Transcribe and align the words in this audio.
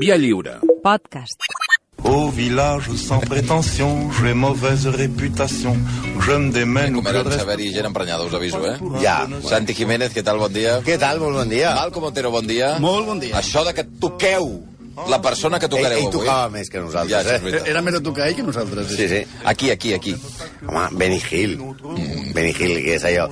Via 0.00 0.16
lliure. 0.16 0.54
Podcast. 0.82 1.42
Au 2.04 2.30
village 2.30 2.88
sans 2.96 3.20
prétention, 3.20 4.10
j'ai 4.12 4.32
mauvaise 4.32 4.86
réputation. 4.86 5.76
Je 6.20 6.32
me 6.32 6.50
démène 6.50 6.94
le 6.94 7.06
a 7.06 7.42
haver-hi 7.42 7.74
gent 7.74 7.84
emprenyada, 7.84 8.24
us 8.24 8.32
aviso, 8.32 8.64
eh? 8.64 8.78
Ja. 9.02 9.28
Santi 9.44 9.74
Jiménez, 9.74 10.08
què 10.08 10.22
tal? 10.24 10.38
Bon 10.40 10.48
dia. 10.48 10.78
Què 10.80 10.96
tal? 10.96 11.20
Molt 11.20 11.36
bon 11.42 11.52
dia. 11.52 11.74
Malcom 11.74 12.08
Otero, 12.08 12.30
bon 12.32 12.48
dia. 12.48 12.78
Molt 12.80 13.10
bon 13.12 13.20
dia. 13.20 13.36
Això 13.36 13.60
de 13.66 13.74
que 13.76 13.84
toqueu 14.00 14.48
la 15.08 15.20
persona 15.22 15.58
que 15.58 15.66
Ell, 15.66 15.70
tocareu 15.70 15.98
ell 15.98 16.06
avui. 16.06 16.12
tocava 16.18 16.48
més 16.50 16.68
que 16.70 16.78
Ja, 16.78 16.84
nosaltres, 16.84 17.26
és 17.42 17.54
eh? 17.54 17.62
Era 17.70 17.82
més 17.82 17.94
a 17.94 18.00
tocar 18.00 18.28
ell 18.28 18.34
que 18.36 18.42
nosaltres. 18.42 18.88
Sí, 18.88 19.08
sí. 19.08 19.22
Aquí, 19.44 19.70
aquí, 19.70 19.92
aquí. 19.94 20.14
Home, 20.66 20.88
Benny 20.92 21.20
Hill. 21.30 21.56
Mm. 21.58 22.32
Benny 22.34 22.50
Hill, 22.58 22.76
què 22.84 22.94
és 22.96 23.04
allò? 23.04 23.28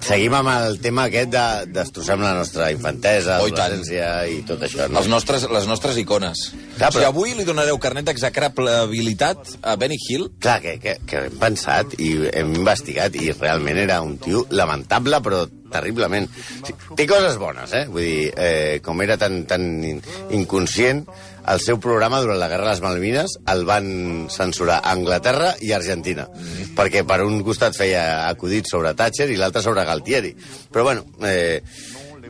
Seguim 0.00 0.34
amb 0.34 0.48
el 0.48 0.78
tema 0.80 1.04
aquest 1.04 1.30
de 1.30 1.44
destrossem 1.72 2.20
la 2.22 2.34
nostra 2.34 2.70
infantesa, 2.72 3.40
Oh, 3.42 3.48
i 3.48 3.52
tant. 3.52 3.72
adolescència 3.72 4.28
i 4.28 4.42
tot 4.48 4.62
això, 4.62 4.88
no? 4.88 4.98
Els 4.98 5.08
nostres, 5.08 5.46
les 5.50 5.66
nostres 5.66 5.96
icones. 5.98 6.52
Clar, 6.78 6.90
però- 6.92 6.98
Si 7.00 7.04
avui 7.04 7.34
li 7.34 7.44
donareu 7.44 7.78
carnet 7.78 8.04
d'execrabilitat 8.06 9.58
a 9.62 9.76
Benny 9.76 9.96
Hill, 10.08 10.30
Clar, 10.40 10.60
que, 10.60 10.78
que, 10.80 10.96
que 11.06 11.16
hem 11.26 11.38
pensat 11.38 11.94
i 12.00 12.12
hem 12.32 12.54
investigat 12.54 13.14
i 13.16 13.32
realment 13.32 13.78
era 13.78 14.00
un 14.02 14.16
tio 14.18 14.46
lamentable, 14.50 15.20
però 15.22 15.44
terriblement. 15.72 16.28
Sí, 16.66 16.74
té 16.96 17.06
coses 17.10 17.38
bones, 17.40 17.72
eh? 17.76 17.84
Vull 17.90 18.06
dir, 18.06 18.30
eh, 18.36 18.80
com 18.84 19.02
era 19.02 19.16
tan, 19.20 19.44
tan 19.50 19.66
in- 19.84 20.02
inconscient, 20.36 21.04
el 21.50 21.60
seu 21.62 21.80
programa 21.80 22.20
durant 22.20 22.38
la 22.38 22.48
Guerra 22.50 22.68
de 22.68 22.74
les 22.74 22.82
Malvines 22.84 23.36
el 23.50 23.64
van 23.68 23.86
censurar 24.30 24.80
a 24.80 24.92
Anglaterra 24.92 25.54
i 25.64 25.72
a 25.72 25.78
Argentina, 25.80 26.26
mm. 26.28 26.74
perquè 26.78 27.04
per 27.08 27.22
un 27.24 27.40
costat 27.46 27.76
feia 27.78 28.28
acudits 28.28 28.74
sobre 28.76 28.92
Thatcher 28.94 29.30
i 29.30 29.38
l'altre 29.40 29.62
sobre 29.64 29.86
Galtieri. 29.88 30.34
Però 30.70 30.84
bueno, 30.86 31.06
eh, 31.26 31.62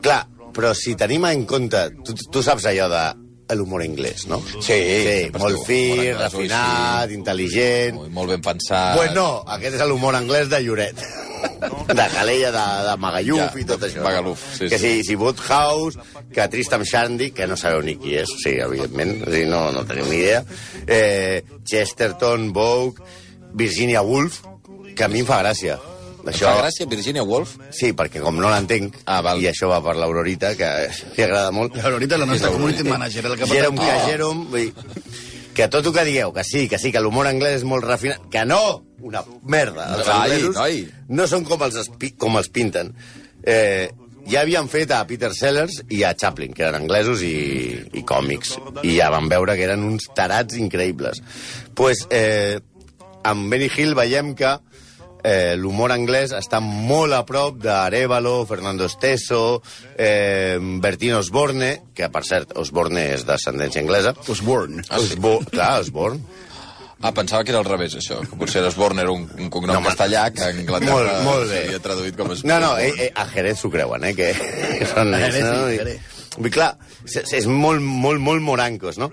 clar, 0.01 0.23
però 0.55 0.73
si 0.77 0.95
tenim 0.99 1.27
en 1.29 1.45
compte, 1.49 1.89
tu, 2.05 2.15
tu 2.31 2.43
saps 2.45 2.69
allò 2.71 2.87
de 2.91 3.03
l'humor 3.55 3.83
anglès, 3.83 4.27
no? 4.31 4.39
Sí, 4.63 4.77
sí 4.79 5.15
molt 5.35 5.65
fi, 5.67 5.81
refinat, 6.15 7.09
ui, 7.09 7.17
intel·ligent... 7.19 7.97
molt, 7.99 8.13
molt 8.15 8.35
ben 8.35 8.45
pensat... 8.45 8.95
Pues 8.95 9.11
no, 9.15 9.43
aquest 9.57 9.75
és 9.75 9.83
l'humor 9.89 10.15
anglès 10.15 10.47
de 10.51 10.61
Lloret. 10.63 11.03
De 11.91 12.05
Calella, 12.13 12.51
de, 12.55 12.65
de 12.87 12.95
Magalluf 13.01 13.39
Ja, 13.41 13.59
i 13.59 13.65
tot 13.67 13.83
això. 13.87 14.01
Magaluf, 14.05 14.39
sí, 14.57 14.69
que 14.71 14.77
sí. 14.79 14.91
si, 15.01 15.03
si 15.11 15.15
Woodhouse, 15.19 15.99
que 16.33 16.47
Tristam 16.47 16.83
Shandy, 16.87 17.31
que 17.35 17.47
no 17.47 17.57
sabeu 17.59 17.81
ni 17.83 17.97
qui 17.99 18.15
és, 18.21 18.31
sí, 18.43 18.53
evidentment, 18.63 19.17
o 19.25 19.31
sigui, 19.31 19.47
no, 19.51 19.63
no 19.75 19.83
tenim 19.89 20.07
ni 20.11 20.21
idea, 20.21 20.43
eh, 20.87 21.43
Chesterton, 21.67 22.51
Vogue, 22.55 23.03
Virginia 23.53 24.01
Woolf, 24.01 24.41
que 24.95 25.03
a 25.03 25.09
mi 25.11 25.19
em 25.23 25.27
fa 25.27 25.41
gràcia. 25.43 25.79
Això... 26.21 26.45
Fa 26.51 26.61
gràcia, 26.61 26.85
Virginia 26.87 27.23
Woolf? 27.25 27.55
Sí, 27.73 27.91
perquè 27.97 28.21
com 28.21 28.37
no 28.39 28.49
l'entenc, 28.53 29.01
Ah, 29.09 29.19
val. 29.25 29.41
i 29.41 29.47
això 29.49 29.67
va 29.71 29.81
per 29.83 29.95
l'Aurorita, 29.97 30.53
que 30.55 30.69
li 31.17 31.23
agrada 31.25 31.51
molt, 31.51 31.75
Ahorita 31.81 32.19
la 32.21 32.27
nostra 32.29 32.51
community 32.53 32.85
sí. 32.85 32.89
manager, 32.93 33.25
el 33.25 33.37
que 33.39 33.47
Jerome 33.49 33.81
que 33.81 33.97
Jerome, 34.05 34.45
vull 34.53 34.69
dir, 34.69 35.19
que 35.57 35.67
tot 35.67 35.83
el 35.89 35.93
que 35.97 36.05
digueu, 36.07 36.31
que 36.31 36.45
sí, 36.47 36.67
que 36.69 36.77
sí, 36.79 36.93
que 36.93 37.01
l'humor 37.03 37.27
anglès 37.27 37.59
és 37.59 37.67
molt 37.67 37.83
refinat, 37.83 38.23
que 38.31 38.45
no! 38.47 38.61
Una 39.01 39.23
merda. 39.43 39.87
Els 39.97 40.07
Noi, 40.07 40.15
anglesos 40.19 40.55
noi. 40.55 40.85
no 41.09 41.27
són 41.27 41.45
com 41.47 41.61
els, 41.67 41.89
com 42.21 42.37
els 42.37 42.49
pinten. 42.53 42.93
Eh, 43.43 43.89
ja 44.29 44.43
havien 44.43 44.67
fet 44.69 44.91
a 44.93 45.01
Peter 45.09 45.31
Sellers 45.33 45.81
i 45.89 46.03
a 46.05 46.13
Chaplin, 46.13 46.53
que 46.53 46.63
eren 46.67 46.83
anglesos 46.83 47.23
i, 47.25 47.35
i 47.97 48.03
còmics, 48.07 48.55
i 48.85 48.97
ja 48.99 49.09
van 49.13 49.29
veure 49.31 49.55
que 49.57 49.65
eren 49.65 49.83
uns 49.87 50.09
tarats 50.15 50.57
increïbles. 50.61 51.23
pues, 51.73 52.05
eh, 52.09 52.59
amb 53.23 53.49
Benny 53.51 53.69
Hill 53.75 53.95
veiem 53.97 54.35
que 54.35 54.51
eh, 55.23 55.55
l'humor 55.57 55.91
anglès 55.93 56.31
està 56.33 56.59
molt 56.61 57.13
a 57.13 57.23
prop 57.25 57.57
d'Arevalo, 57.61 58.45
Fernando 58.49 58.85
Esteso, 58.89 59.61
eh, 59.97 60.57
Bertino 60.81 61.19
Osborne, 61.19 61.71
que 61.93 62.09
per 62.09 62.23
cert, 62.25 62.55
Osborne 62.57 63.03
és 63.13 63.25
d'ascendència 63.25 63.81
anglesa. 63.81 64.15
Osborne. 64.27 64.83
Ah, 64.89 64.97
sí? 64.97 65.13
Osbo 65.13 65.39
clar, 65.49 65.79
Osborne. 65.81 66.21
Ah, 67.01 67.11
pensava 67.13 67.43
que 67.43 67.49
era 67.51 67.59
al 67.59 67.65
revés, 67.65 67.95
això. 67.97 68.19
Que 68.21 68.37
potser 68.37 68.61
Osborne 68.67 69.01
era 69.01 69.11
un, 69.11 69.23
un 69.39 69.49
cognom 69.49 69.75
No, 69.79 69.81
castellà 69.89 70.27
que 70.33 70.43
a 70.45 70.49
Anglaterra 70.53 70.93
Molt, 70.93 71.23
molt 71.25 71.49
bé. 71.49 71.63
seria 71.65 71.79
traduït 71.81 72.15
com 72.19 72.31
es... 72.35 72.43
No, 72.45 72.59
no, 72.61 72.75
eh, 72.77 72.91
eh, 73.07 73.11
a 73.15 73.25
Jerez 73.31 73.57
s'ho 73.59 73.71
creuen, 73.73 74.03
eh, 74.05 74.13
que, 74.15 74.31
que 74.79 74.85
són 74.93 75.13
A 75.15 75.21
ells, 75.25 75.33
Jerez 75.35 75.49
no? 75.49 75.67
sí, 75.67 75.75
I- 75.81 76.41
dir, 76.45 76.51
clar, 76.53 76.69
és, 77.03 77.17
és 77.41 77.47
molt, 77.49 77.81
molt, 77.81 78.21
molt 78.23 78.39
morancos, 78.45 78.97
no? 79.01 79.09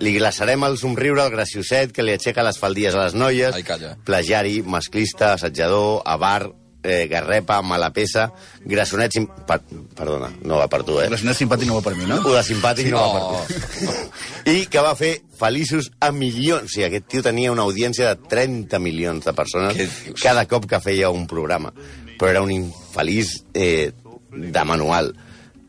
Li 0.00 0.14
glaçarem 0.16 0.62
el 0.64 0.78
somriure 0.80 1.20
al 1.26 1.30
gracioset 1.34 1.90
que 1.92 2.06
li 2.06 2.14
aixeca 2.14 2.46
les 2.46 2.56
faldilles 2.62 2.94
a 2.96 3.02
les 3.04 3.14
noies, 3.18 3.54
Ai, 3.58 3.62
calla. 3.66 3.96
plagiari, 4.06 4.62
masclista, 4.64 5.34
assetjador, 5.34 6.00
avar, 6.06 6.46
eh, 6.82 7.06
garrepa, 7.10 7.60
mala 7.62 7.92
peça, 7.94 8.28
grassonet... 8.66 9.12
Sim... 9.14 9.26
Per, 9.46 9.58
perdona, 9.96 10.30
no 10.42 10.58
va 10.60 10.68
per 10.72 10.82
tu, 10.86 10.98
eh? 11.02 11.08
Senyora 11.12 11.36
simpàtic 11.38 11.68
no 11.70 11.78
va 11.78 11.84
per 11.86 11.94
mi, 11.98 12.06
no? 12.10 12.18
O 12.26 12.34
de 12.34 12.42
simpàtic 12.46 12.90
no 12.92 13.00
va 13.00 13.08
Oh. 13.12 13.40
per 13.46 13.58
tu. 13.58 14.50
I 14.50 14.66
que 14.70 14.82
va 14.84 14.94
fer 14.98 15.12
feliços 15.38 15.90
a 16.02 16.10
milions. 16.12 16.70
O 16.70 16.72
sigui, 16.74 16.86
aquest 16.88 17.06
tio 17.12 17.22
tenia 17.22 17.52
una 17.54 17.62
audiència 17.68 18.12
de 18.14 18.28
30 18.32 18.80
milions 18.82 19.24
de 19.28 19.34
persones 19.38 19.78
cada 20.20 20.46
cop 20.50 20.66
que 20.70 20.80
feia 20.82 21.10
un 21.14 21.26
programa. 21.30 21.72
Però 22.18 22.30
era 22.30 22.42
un 22.42 22.50
infeliç 22.54 23.38
eh, 23.54 23.92
de 24.32 24.64
manual. 24.64 25.12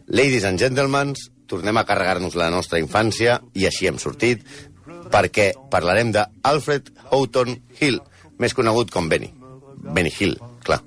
Ladies 0.07 0.43
and 0.49 0.59
gentlemen, 0.61 1.13
tornem 1.49 1.77
a 1.77 1.85
carregar-nos 1.85 2.35
la 2.39 2.49
nostra 2.53 2.79
infància 2.81 3.39
i 3.53 3.67
així 3.69 3.87
hem 3.89 3.99
sortit 4.01 4.41
perquè 5.13 5.51
parlarem 5.69 6.09
de 6.15 6.23
Alfred 6.49 6.89
Houghton 7.11 7.53
Hill, 7.79 7.99
més 8.41 8.55
conegut 8.57 8.89
com 8.91 9.07
Benny. 9.11 9.29
Benny 9.93 10.09
Hill, 10.09 10.37
clar. 10.65 10.79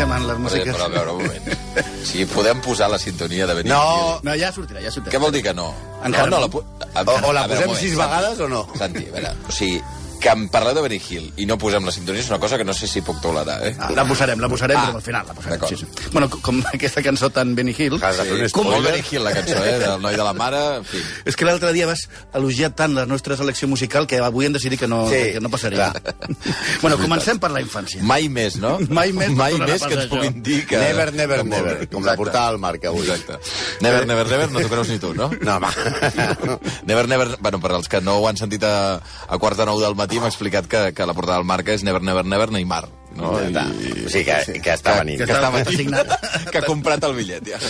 Comencem 0.00 0.12
amb 0.12 0.26
les 0.26 0.36
Però, 0.36 0.42
músiques. 0.44 0.74
però 0.76 0.84
a 0.84 0.88
veure, 0.88 1.12
un 1.12 1.22
moment. 1.26 2.04
Si 2.04 2.24
podem 2.26 2.60
posar 2.64 2.88
la 2.90 2.98
sintonia 2.98 3.46
de 3.46 3.54
Benny 3.54 3.68
No, 3.70 3.80
Hill. 3.80 4.24
No, 4.28 4.34
ja 4.40 4.50
sortirà, 4.52 4.80
ja 4.82 4.90
sortirà. 4.90 5.12
Què 5.14 5.20
vol 5.22 5.32
dir 5.32 5.42
que 5.42 5.54
no? 5.54 5.72
Encara 6.04 6.26
no, 6.30 6.40
no. 6.40 6.48
no. 6.48 6.64
La, 6.94 7.02
O- 7.04 7.28
o 7.28 7.32
la 7.32 7.46
veure, 7.46 7.66
posem 7.66 7.76
sis 7.80 7.96
vegades 7.98 8.40
o 8.40 8.48
no? 8.48 8.66
Santi, 8.78 9.06
a 9.08 9.12
veure, 9.12 9.34
o 9.48 9.52
sigui, 9.52 9.80
que 10.20 10.28
em 10.30 10.46
parleu 10.52 10.74
de 10.76 10.82
Benny 10.84 11.00
Hill 11.00 11.30
i 11.40 11.46
no 11.48 11.56
posem 11.58 11.84
la 11.88 11.92
sintonia 11.94 12.20
és 12.20 12.28
una 12.30 12.38
cosa 12.38 12.58
que 12.60 12.64
no 12.68 12.74
sé 12.76 12.86
si 12.90 13.00
puc 13.02 13.20
tolerar, 13.24 13.58
eh? 13.66 13.74
Ah, 13.80 13.90
La 13.96 14.04
posarem, 14.06 14.38
la 14.40 14.48
posarem, 14.52 14.76
Ah, 14.78 14.86
però 14.90 14.96
al 15.00 15.02
final 15.02 15.26
la 15.26 15.34
posarem. 15.34 15.60
Sí, 15.68 15.76
sí. 15.80 15.86
Bueno, 16.12 16.28
com- 16.30 16.40
com 16.42 16.60
aquesta 16.74 17.02
cançó 17.02 17.30
tan 17.30 17.54
Benny 17.54 17.74
Hill... 17.76 17.98
Fer 17.98 18.26
un 18.36 18.50
Com 18.52 18.66
molt. 18.68 18.84
Benny 18.86 19.02
Hill, 19.10 19.24
la 19.24 19.32
cançó, 19.32 19.56
eh? 19.64 19.78
Del 19.80 20.00
noi 20.02 20.16
de 20.16 20.24
la 20.26 20.32
mare, 20.36 20.60
en 20.80 20.84
fi. 20.84 21.00
És 21.24 21.36
que 21.36 21.44
l'altre 21.48 21.72
dia 21.72 21.86
vas 21.88 22.06
elogiar 22.34 22.70
tant 22.76 22.94
la 22.94 23.06
nostra 23.06 23.36
selecció 23.36 23.68
musical 23.68 24.06
que 24.06 24.18
avui 24.20 24.46
hem 24.46 24.52
decidit 24.56 24.78
que 24.80 24.88
no, 24.88 25.06
Sí, 25.08 25.22
que 25.34 25.40
no 25.40 25.48
passaria. 25.50 25.90
clar. 25.92 26.14
bueno, 26.82 26.98
comencem 26.98 27.38
per 27.40 27.50
la 27.54 27.60
infància. 27.64 28.02
Mai 28.02 28.28
més, 28.28 28.56
no? 28.60 28.76
Mai 28.90 29.12
més 29.16 29.30
Mai 29.32 29.52
tornarà 29.56 29.72
més 29.72 29.86
que 29.86 29.94
ens 30.00 30.10
puguin 30.12 30.42
dir 30.42 30.60
que... 30.66 30.76
Never, 30.80 31.12
never, 31.14 31.40
molt 31.44 31.56
never, 31.56 31.88
com 31.92 32.04
la 32.04 32.16
portada 32.20 32.48
al 32.52 32.58
Marc 32.58 32.84
avui. 32.90 33.06
Exacte. 33.08 33.38
Never, 33.80 34.04
never, 34.06 34.26
never, 34.28 34.50
no 34.50 34.60
t'ho 34.60 34.68
creus 34.72 34.88
ni 34.92 34.98
tu, 35.02 35.14
no? 35.14 35.30
No, 35.40 35.56
home. 35.56 36.58
Never, 36.84 37.06
never... 37.08 37.36
Bueno, 37.40 37.60
per 37.60 37.72
als 37.72 37.88
que 37.88 38.00
no 38.00 38.18
ho 38.20 38.28
han 38.28 38.36
sentit 38.36 38.64
a, 38.64 39.00
a 39.28 39.38
quart 39.38 39.56
de 39.58 39.66
nou 39.68 39.80
del 39.80 39.94
matí, 39.98 40.09
m'ha 40.18 40.30
explicat 40.32 40.66
que, 40.66 40.80
que 40.96 41.06
la 41.06 41.14
portada 41.14 41.38
del 41.38 41.46
Marca 41.46 41.74
és 41.76 41.84
Never, 41.86 42.02
never, 42.02 42.24
never, 42.26 42.50
Neymar. 42.50 42.88
No? 43.16 43.34
Està. 43.42 43.66
O 43.70 44.10
sigui 44.10 44.24
que, 44.26 44.60
que 44.64 44.74
està 44.74 44.96
venint. 45.00 45.20
Que, 45.20 45.26
que, 45.26 45.36
està, 45.36 45.74
signat. 45.74 46.14
que 46.50 46.62
ha 46.62 46.66
comprat 46.66 47.04
el 47.06 47.14
bitllet, 47.18 47.52
ja. 47.52 47.60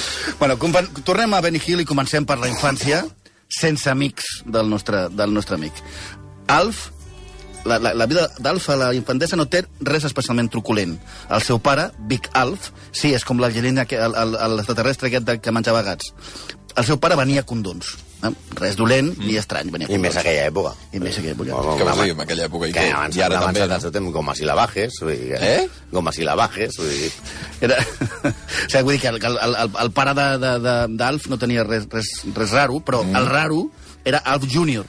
Bueno, 0.40 0.56
tornem 1.04 1.34
a 1.34 1.42
Benny 1.44 1.60
Hill 1.64 1.84
i 1.84 1.88
comencem 1.88 2.26
per 2.28 2.38
la 2.40 2.48
infància 2.50 3.02
sense 3.50 3.90
amics 3.90 4.24
del 4.46 4.70
nostre, 4.70 5.08
del 5.10 5.32
nostre 5.34 5.56
amic. 5.58 5.72
Alf, 6.50 6.90
la, 7.64 7.78
la, 7.78 7.94
la 7.94 8.06
vida 8.06 8.28
d'Alf 8.38 8.68
a 8.70 8.76
la 8.78 8.90
infantesa 8.96 9.36
no 9.36 9.48
té 9.50 9.64
res 9.86 10.06
especialment 10.08 10.48
truculent. 10.52 10.96
El 11.28 11.42
seu 11.44 11.60
pare, 11.62 11.90
Big 12.10 12.28
Alf, 12.38 12.70
sí, 12.92 13.14
és 13.16 13.24
com 13.26 13.40
l'extraterrestre 13.42 15.10
aquest 15.10 15.34
que 15.42 15.52
menjava 15.54 15.82
gats. 15.86 16.14
El 16.76 16.86
seu 16.86 17.00
pare 17.02 17.18
venia 17.18 17.44
condons. 17.44 17.96
Res 18.60 18.74
dolent 18.76 19.14
ni 19.18 19.36
estrany, 19.40 19.70
venia 19.72 19.88
a 19.88 19.94
I 19.94 19.98
més 20.02 20.16
aquella 20.20 20.46
època. 20.50 20.74
I 20.92 21.00
més 21.00 21.16
aquella 21.16 21.32
època. 21.32 21.50
Què 21.50 21.84
vols 21.86 21.92
home, 21.94 22.04
dir, 22.04 22.12
en 22.12 22.20
aquella 22.26 22.44
època? 22.50 22.68
I, 22.68 22.72
Que 22.74 22.80
què? 22.84 22.92
abans 22.92 23.16
I 23.16 23.22
ara 23.24 23.38
han 23.38 23.46
també, 23.46 23.62
avançat 23.62 23.70
no? 23.70 23.76
el 23.78 23.84
seu 23.86 23.92
temps 23.94 24.12
gomes 24.12 24.40
i 24.40 24.48
lavajes. 24.48 24.98
Vull 25.00 25.12
dir, 25.16 25.28
que- 25.30 25.52
Eh? 25.54 25.68
Gomes 25.90 26.18
i 26.18 26.26
lavajes. 26.28 26.76
Vull 26.76 26.90
dir, 26.90 27.12
Era... 27.60 27.78
o 28.28 28.32
sigui, 28.68 28.82
vull 28.82 28.92
dir 28.92 29.00
que 29.00 29.08
el, 29.08 29.20
el, 29.24 29.38
el, 29.64 29.70
el 29.84 29.92
pare 29.96 30.14
d'Alf 30.14 31.30
no 31.32 31.38
tenia 31.40 31.64
res, 31.64 31.88
res, 31.90 32.10
res 32.36 32.52
raro, 32.52 32.80
però 32.84 33.02
mm. 33.04 33.16
el 33.16 33.26
raro 33.26 33.62
era 34.04 34.18
Alf 34.18 34.44
Júnior, 34.52 34.84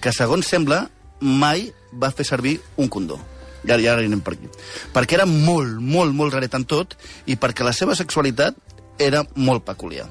que 0.00 0.12
segons 0.12 0.46
sembla 0.46 0.88
mai 1.20 1.68
va 1.94 2.10
fer 2.10 2.26
servir 2.26 2.58
un 2.76 2.88
condó. 2.90 3.20
I 3.64 3.70
ara, 3.72 3.80
i 3.80 3.86
ara 3.88 4.02
anem 4.04 4.20
per 4.20 4.34
aquí. 4.34 4.50
Perquè 4.92 5.16
era 5.16 5.24
molt, 5.30 5.78
molt, 5.80 6.12
molt 6.12 6.34
raret 6.34 6.52
en 6.58 6.66
tot 6.68 6.98
i 7.30 7.38
perquè 7.40 7.64
la 7.64 7.72
seva 7.72 7.94
sexualitat 7.96 8.58
era 8.98 9.22
molt 9.34 9.64
peculiar. 9.64 10.04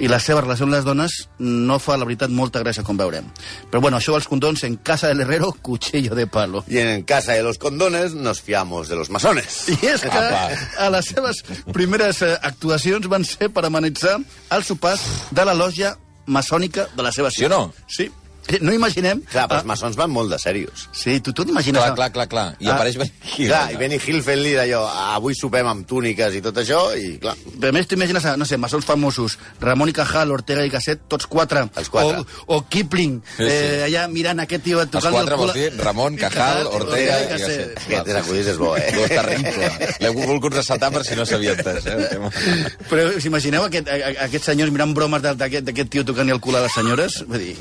I 0.00 0.08
la 0.08 0.20
seva 0.22 0.40
relació 0.40 0.66
amb 0.66 0.74
les 0.74 0.84
dones 0.86 1.16
no 1.38 1.78
fa, 1.82 1.98
la 2.00 2.06
veritat, 2.08 2.32
molta 2.32 2.62
gràcia, 2.64 2.84
com 2.86 2.96
veurem. 2.96 3.26
Però 3.70 3.82
bueno, 3.84 3.98
això 4.00 4.14
dels 4.16 4.28
condons, 4.30 4.64
en 4.64 4.76
casa 4.76 5.10
del 5.12 5.20
herrero, 5.26 5.52
cuchillo 5.62 6.16
de 6.16 6.26
palo. 6.26 6.64
I 6.68 6.80
en 6.80 7.02
casa 7.04 7.36
de 7.36 7.42
los 7.44 7.58
condones 7.58 8.14
nos 8.14 8.40
fiamos 8.40 8.88
de 8.88 8.96
los 8.96 9.10
masones. 9.10 9.66
I 9.68 9.78
és 9.92 10.04
que 10.04 10.22
a 10.80 10.88
les 10.92 11.12
seves 11.12 11.42
primeres 11.76 12.22
eh, 12.22 12.32
actuacions 12.42 13.10
van 13.12 13.26
ser 13.28 13.50
per 13.52 13.66
amenitzar 13.68 14.16
els 14.56 14.72
sopars 14.72 15.04
de 15.30 15.44
la 15.44 15.54
lògia 15.54 15.94
maçònica 16.30 16.88
de 16.96 17.04
la 17.04 17.12
seva 17.12 17.30
Sí 17.30 17.44
o 17.44 17.52
no? 17.52 17.62
Sí. 17.88 18.10
No 18.60 18.72
imaginem... 18.74 19.20
Clar, 19.30 19.46
però 19.48 19.60
Ah, 19.60 19.62
els 19.62 19.68
maçons 19.68 19.96
van 19.98 20.10
molt 20.10 20.30
de 20.32 20.38
serios. 20.42 20.88
Sí, 20.96 21.18
tu, 21.20 21.32
tu 21.36 21.44
t'imagines... 21.44 21.80
Clar, 21.80 21.94
clar, 21.94 22.10
clar, 22.14 22.26
clar. 22.30 22.44
I 22.60 22.68
Ah, 22.70 22.74
apareix 22.74 22.96
Benny 23.00 23.12
Hill. 23.36 23.48
Clar, 23.50 23.62
i 23.74 23.76
Benny 23.80 23.98
Hill 24.00 24.20
fent-li 24.26 24.54
d'allò, 24.58 24.80
avui 25.16 25.34
sopem 25.38 25.66
amb 25.70 25.86
túniques 25.88 26.34
i 26.38 26.42
tot 26.44 26.56
això, 26.62 26.80
i 26.98 27.14
clar, 27.22 27.34
A 27.36 27.72
més, 27.76 27.86
t'imagines, 27.90 28.26
no 28.40 28.46
sé, 28.48 28.56
maçons 28.60 28.84
famosos, 28.88 29.36
Ramon 29.60 29.90
i 29.92 29.94
Cajal, 29.96 30.32
Ortega 30.34 30.64
i 30.66 30.70
Gasset, 30.72 31.02
tots 31.08 31.26
quatre. 31.30 31.66
Els 31.76 31.88
quatre. 31.92 32.22
O, 32.46 32.56
o 32.56 32.60
Kipling, 32.68 33.20
Sí, 33.36 33.44
sí. 33.44 33.50
eh, 33.50 33.84
allà 33.88 34.06
mirant 34.10 34.40
aquest 34.42 34.64
tio 34.64 34.80
Els 34.80 34.90
quatre 35.10 35.36
vols 35.38 35.52
dir 35.54 35.68
Ramon, 35.78 36.16
Cajal, 36.20 36.66
Ortega 36.66 37.20
i 37.22 37.28
Gasset. 37.34 37.76
aquest 38.00 38.16
acudit 38.22 38.48
és 38.54 38.58
bo, 38.60 38.72
eh? 38.76 38.88
No, 38.96 39.04
és 39.04 39.12
terrible. 39.14 39.70
L'he 40.00 40.10
volgut 40.16 40.54
ressaltar 40.56 40.90
per 40.94 41.04
si 41.06 41.14
no 41.18 41.24
s'havia 41.28 41.54
entès, 41.58 41.86
eh? 41.86 42.18
Però 42.90 43.06
us 43.16 43.26
imagineu 43.28 43.64
aquest, 43.68 43.88
aquests 44.26 44.50
senyors 44.52 44.72
mirant 44.74 44.94
bromes 44.96 45.22
d'aquest 45.22 45.90
tio 45.92 46.04
tocant 46.08 46.30
el 46.32 46.40
cul 46.40 46.56
a 46.58 46.64
les 46.64 46.74
senyores? 46.74 47.20
Vull 47.28 47.44
dir... 47.44 47.54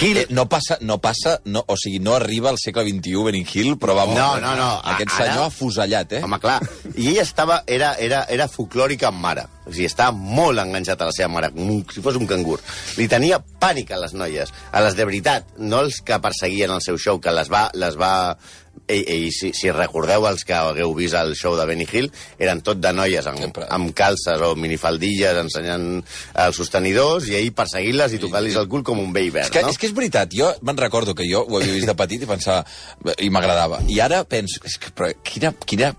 Hill... 0.00 0.15
Eh, 0.16 0.26
no 0.30 0.46
passa, 0.48 0.78
no 0.80 0.96
passa, 1.02 1.36
no, 1.44 1.62
o 1.68 1.76
sigui, 1.76 1.98
no 2.00 2.14
arriba 2.16 2.48
al 2.50 2.58
segle 2.62 2.84
XXI 2.88 3.24
Benny 3.26 3.42
Hill, 3.52 3.74
però 3.78 3.94
vamos, 3.98 4.16
No, 4.16 4.38
no, 4.40 4.54
no, 4.56 4.68
Aquest 4.94 5.10
ara- 5.12 5.26
senyor 5.32 5.46
afusellat, 5.50 6.12
eh? 6.18 6.22
Home, 6.24 6.38
clar. 6.40 6.60
I 6.96 7.08
ella 7.12 7.22
estava, 7.26 7.62
era, 7.66 7.94
era, 8.00 8.24
era 8.32 8.48
folclòrica 8.48 9.08
amb 9.12 9.20
mare. 9.20 9.46
O 9.66 9.72
sigui, 9.74 9.86
estava 9.90 10.12
molt 10.16 10.58
enganxat 10.62 11.00
a 11.02 11.08
la 11.10 11.12
seva 11.16 11.28
mare, 11.32 11.50
com 11.52 11.82
si 11.92 12.00
fos 12.04 12.16
un 12.16 12.26
cangur. 12.30 12.60
Li 12.96 13.08
tenia 13.10 13.40
pànic 13.60 13.90
a 13.92 13.98
les 14.00 14.14
noies, 14.14 14.52
a 14.72 14.80
les 14.84 14.94
de 14.96 15.04
veritat, 15.08 15.56
no 15.58 15.80
els 15.84 16.00
que 16.06 16.18
perseguien 16.22 16.70
el 16.70 16.80
seu 16.84 16.96
show, 16.98 17.20
que 17.20 17.34
les 17.34 17.50
va... 17.52 17.66
Les 17.74 17.96
va 17.98 18.12
i, 18.88 18.98
i 19.26 19.30
si, 19.34 19.50
si 19.56 19.70
recordeu 19.74 20.26
els 20.28 20.44
que 20.46 20.54
hagueu 20.54 20.92
vist 20.94 21.14
el 21.18 21.34
show 21.34 21.56
de 21.58 21.64
Benny 21.66 21.86
Hill, 21.90 22.10
eren 22.38 22.60
tot 22.66 22.78
de 22.82 22.92
noies 22.94 23.26
amb, 23.26 23.58
amb 23.68 23.92
calces 23.98 24.40
o 24.46 24.52
minifaldilles 24.58 25.40
ensenyant 25.42 25.86
els 26.44 26.56
sostenidors 26.60 27.26
i 27.30 27.34
ell 27.40 27.50
perseguint-les 27.56 28.14
i 28.14 28.22
tocant-los 28.22 28.56
el 28.62 28.68
cul 28.70 28.84
com 28.86 29.00
un 29.02 29.12
bé 29.12 29.24
És 29.26 29.32
hivern, 29.32 29.50
que, 29.52 29.62
no? 29.66 29.74
és 29.74 29.78
que 29.82 29.90
és 29.90 29.94
veritat, 29.96 30.30
jo 30.34 30.52
me'n 30.62 30.78
recordo 30.78 31.14
que 31.18 31.26
jo 31.28 31.42
ho 31.46 31.58
havia 31.60 31.74
vist 31.74 31.90
de 31.90 31.96
petit 31.98 32.22
i 32.22 32.30
pensava... 32.30 32.64
i 33.18 33.30
m'agradava. 33.30 33.80
I 33.90 33.98
ara 34.04 34.22
penso, 34.24 34.60
és 34.64 34.78
que, 34.78 34.90
però 34.94 35.10
quina, 35.26 35.52
quina 35.66 35.92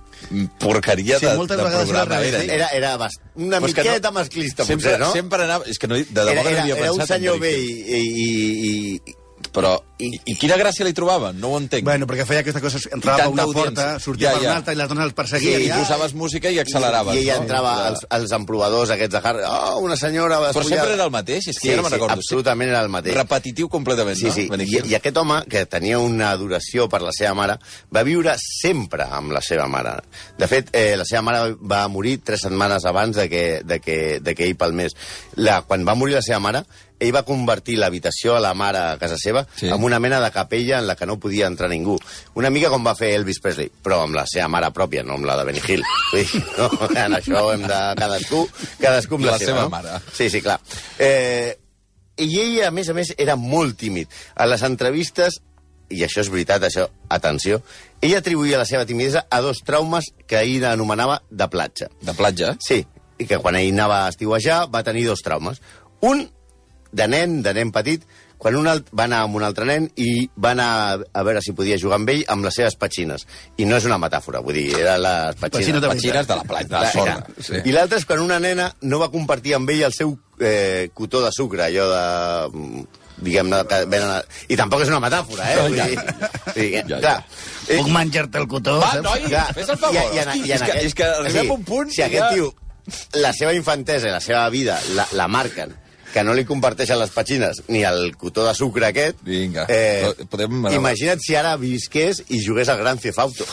porqueria 0.59 1.19
Sí, 1.19 1.25
de, 1.27 1.35
moltes 1.37 1.57
de 1.57 1.63
vegades 1.63 1.89
era 1.89 2.05
programa 2.05 2.25
era. 2.25 2.39
eh? 2.43 2.55
Era, 2.55 2.67
era 2.73 2.95
bast... 2.97 3.21
una 3.35 3.59
és 3.59 3.73
que 3.73 3.83
no- 3.83 3.91
miqueta 3.91 4.11
masclista, 4.11 4.65
sempre, 4.65 4.93
potser, 4.95 4.99
no? 5.03 5.11
Sempre 5.13 5.43
anava... 5.45 5.65
És 5.69 5.77
que 5.79 5.87
no, 5.91 5.95
de 5.99 6.05
debò 6.07 6.31
era, 6.31 6.43
que 6.43 6.49
no 6.49 6.55
era, 6.55 6.63
havia 6.63 6.75
era 6.77 6.87
pensat. 6.87 6.95
un 6.95 7.01
en 7.01 7.07
senyor 7.07 7.45
Hill. 7.45 7.53
i, 7.53 7.99
i, 7.99 9.11
i, 9.11 9.16
Però, 9.53 9.71
i, 9.97 10.09
i 10.29 10.35
quina 10.37 10.57
gràcia 10.59 10.85
li 10.85 10.93
trobaven? 10.93 11.39
No 11.41 11.49
ho 11.53 11.57
entenc. 11.57 11.83
Bueno, 11.87 12.05
perquè 12.09 12.25
feia 12.27 12.41
aquesta 12.43 12.61
cosa, 12.61 12.77
entrava 12.93 13.23
per 13.23 13.31
una 13.33 13.45
audiència. 13.47 13.73
porta, 13.73 13.99
sortia 14.03 14.29
Ja, 14.29 14.33
per 14.35 14.43
ja. 14.43 14.49
una 14.51 14.57
altra 14.59 14.73
i 14.73 14.77
les 14.77 14.89
dones 14.91 15.03
els 15.05 15.13
I, 15.13 15.15
perseguien. 15.15 15.61
i 15.61 15.67
ja. 15.71 15.77
posaves 15.81 16.13
música 16.13 16.51
i 16.53 16.59
acceleraves. 16.59 17.15
I 17.15 17.19
ella 17.23 17.37
no? 17.37 17.41
entrava 17.47 17.71
Ja. 17.77 17.87
als, 17.87 18.05
als 18.09 18.31
emprovadors 18.37 18.89
aquests 18.93 19.13
de 19.15 19.21
hard... 19.23 19.41
Oh, 19.47 19.79
una 19.85 19.95
senyora... 19.97 20.37
Però 20.39 20.51
despullada. 20.53 20.75
sempre 20.75 20.93
era 20.93 21.03
el 21.05 21.11
mateix, 21.11 21.47
és 21.47 21.57
que 21.59 21.67
sí, 21.67 21.71
ja 21.71 21.77
no 21.77 21.83
me'n 21.83 21.91
sí, 21.91 21.95
recordo. 21.97 22.13
absolutament 22.19 22.69
era 22.69 22.81
el 22.85 22.89
mateix. 22.93 23.15
Repetitiu 23.17 23.69
completament, 23.69 24.17
Sí, 24.17 24.25
no? 24.29 24.33
sí. 24.33 24.47
Benny 24.51 24.67
I. 24.69 24.81
I 24.91 24.95
aquest 24.99 25.17
home, 25.17 25.41
que 25.49 25.65
tenia 25.65 25.99
una 25.99 26.31
adoració 26.31 26.87
per 26.89 27.01
la 27.01 27.11
seva 27.15 27.33
mare, 27.33 27.57
va 27.93 28.03
viure 28.03 28.35
sempre 28.41 29.07
amb 29.09 29.31
la 29.31 29.41
seva 29.41 29.67
mare. 29.67 29.97
De 30.37 30.47
fet, 30.47 30.69
eh, 30.73 30.95
la 30.97 31.05
seva 31.05 31.21
mare 31.25 31.55
va 31.61 31.87
morir 31.87 32.19
tres 32.23 32.41
setmanes 32.45 32.85
abans 32.85 33.15
de 33.17 33.29
que, 33.29 33.45
de 33.65 33.79
que, 33.79 34.19
de 34.21 34.35
que 34.35 34.45
ell 34.45 34.57
palmés. 34.57 34.93
La, 35.35 35.61
quan 35.63 35.85
va 35.87 35.95
morir 35.95 36.15
la 36.19 36.21
seva 36.25 36.39
mare, 36.43 36.63
ell 36.99 37.11
va 37.13 37.21
convertir 37.27 37.75
l'habitació 37.77 38.35
a 38.35 38.39
la 38.41 38.53
mare 38.57 38.79
a 38.79 38.97
casa 38.97 39.17
seva 39.21 39.43
Sí. 39.53 39.67
sí. 39.67 39.69
en 39.69 39.83
una 39.83 39.99
mena 39.99 40.19
de 40.19 40.31
capella 40.31 40.79
en 40.79 40.87
la 40.87 40.95
que 40.95 41.05
no 41.05 41.19
podia 41.19 41.45
entrar 41.47 41.69
ningú. 41.69 41.99
Una 42.35 42.49
mica 42.49 42.69
com 42.73 42.85
va 42.85 42.95
fer 42.97 43.11
Elvis 43.15 43.39
Presley, 43.43 43.69
però 43.83 44.01
amb 44.03 44.15
la 44.17 44.25
seva 44.25 44.47
mare 44.47 44.71
pròpia, 44.73 45.03
no 45.05 45.13
amb 45.19 45.25
la 45.29 45.35
de 45.37 45.45
Benny 45.45 45.61
Hill. 45.67 45.83
Vull 46.11 46.25
dir, 46.25 46.43
no, 46.57 46.69
en 46.95 47.17
això 47.19 47.43
hem 47.53 47.67
de... 47.69 47.81
Cadascú, 48.01 48.43
cadascú 48.81 49.15
amb 49.19 49.25
la, 49.29 49.31
La 49.37 49.39
seva 49.39 49.61
no? 49.67 49.69
mare. 49.69 49.99
Sí, 50.13 50.29
sí, 50.33 50.41
clar. 50.41 50.59
Eh, 50.97 51.57
I 52.17 52.31
ell, 52.41 52.55
a 52.65 52.71
més 52.73 52.89
a 52.89 52.95
més, 52.97 53.13
era 53.17 53.35
molt 53.37 53.77
tímid. 53.77 54.09
A 54.35 54.47
les 54.49 54.63
entrevistes, 54.65 55.37
i 55.93 56.01
això 56.03 56.23
és 56.23 56.29
veritat, 56.33 56.63
això, 56.65 56.87
atenció, 57.13 57.61
ell 58.01 58.15
atribuïa 58.17 58.57
la 58.57 58.65
seva 58.65 58.85
timidesa 58.89 59.27
a 59.29 59.39
dos 59.45 59.61
traumes 59.63 60.09
que 60.27 60.41
ell 60.41 60.65
anomenava 60.65 61.21
de 61.29 61.47
platja. 61.47 61.87
De 62.01 62.15
platja? 62.17 62.55
Sí, 62.59 62.81
i 63.21 63.25
que 63.29 63.37
quan 63.39 63.55
ell 63.55 63.69
anava 63.71 64.01
a 64.05 64.09
estiuejar 64.09 64.65
va 64.73 64.81
tenir 64.83 65.05
dos 65.07 65.21
traumes. 65.23 65.61
Un, 66.01 66.25
de 66.97 67.07
nen, 67.11 67.41
de 67.45 67.53
nen 67.53 67.71
petit, 67.75 68.03
quan 68.37 68.53
un 68.59 68.67
alt, 68.69 68.91
va 68.93 69.07
anar 69.07 69.23
amb 69.25 69.37
un 69.39 69.41
altre 69.47 69.65
nen 69.65 69.87
i 69.97 70.27
va 70.37 70.51
anar 70.53 70.67
a 71.09 71.23
veure 71.25 71.41
si 71.41 71.55
podia 71.57 71.77
jugar 71.81 71.97
amb 71.97 72.11
ell 72.13 72.19
amb 72.29 72.45
les 72.45 72.53
seves 72.59 72.75
petxines. 72.77 73.23
I 73.57 73.65
no 73.65 73.79
és 73.79 73.87
una 73.89 73.97
metàfora, 74.01 74.43
vull 74.45 74.53
dir, 74.59 74.67
eren 74.77 75.01
les 75.01 75.39
petxines. 75.41 75.81
De 75.81 75.89
Petxines 75.89 76.27
de 76.29 76.35
la 76.37 76.43
platja, 76.45 76.69
de 76.75 76.83
la 76.83 76.91
sorra. 76.93 77.15
Sí. 77.41 77.63
I 77.65 77.73
l'altre 77.73 77.97
és 77.97 78.05
quan 78.05 78.21
una 78.21 78.37
nena 78.43 78.69
no 78.81 78.99
va 79.01 79.09
compartir 79.13 79.55
amb 79.57 79.69
ell 79.73 79.81
el 79.89 79.95
seu 79.97 80.13
eh, 80.39 80.89
cotó 80.93 81.23
de 81.25 81.31
sucre, 81.33 81.65
allò 81.65 81.87
de 81.89 82.03
mm, 82.53 82.85
diguem-ne, 83.25 83.63
que 83.71 83.79
venen... 83.89 84.11
A... 84.19 84.21
I 84.53 84.59
tampoc 84.61 84.85
és 84.85 84.91
una 84.93 85.01
metàfora, 85.01 85.49
eh? 85.49 85.57
Vull 85.63 85.79
Ja, 85.79 85.89
ja. 85.89 86.05
vull 86.45 86.61
dir, 86.61 86.69
Ja, 86.77 86.83
ja. 86.93 86.99
clar, 87.01 87.17
eh, 87.65 87.79
Puc 87.81 87.89
menjar-te 87.95 88.37
el 88.43 88.47
cotó, 88.53 88.77
Va, 88.85 88.93
noi, 89.01 89.25
Clar, 89.31 89.47
fes 89.57 89.73
el 89.73 89.81
favor. 89.81 89.97
i- 89.97 90.13
i 90.13 90.21
en- 90.21 90.35
i 90.45 90.51
en 90.51 90.59
és, 90.59 90.61
que, 90.61 90.69
aquest- 90.69 90.85
és 90.91 90.93
que 91.01 91.09
arribem 91.15 91.49
a 91.49 91.57
un 91.57 91.65
punt... 91.65 91.89
Si 91.97 92.05
aquest 92.05 92.21
ja- 92.21 92.29
tio, 92.37 92.53
la 93.25 93.33
seva 93.33 93.57
infantesa 93.57 94.07
i 94.07 94.13
la 94.13 94.21
seva 94.21 94.45
vida 94.53 94.77
la, 94.93 95.07
la 95.17 95.25
marquen, 95.27 95.73
que 96.13 96.23
no 96.23 96.33
li 96.33 96.45
comparteixen 96.47 96.99
les 96.99 97.09
petxines 97.11 97.63
ni 97.67 97.83
el 97.83 98.15
cotó 98.17 98.45
de 98.47 98.53
sucre 98.55 98.87
aquest, 98.87 99.17
Vinga, 99.27 99.65
eh, 99.69 100.13
podem- 100.31 100.69
imagina't 100.73 101.19
si 101.21 101.35
ara 101.35 101.55
visqués 101.57 102.23
i 102.29 102.39
jugués 102.45 102.69
al 102.69 102.77
Gran 102.79 102.97
Theft 102.97 103.19
Auto. 103.19 103.45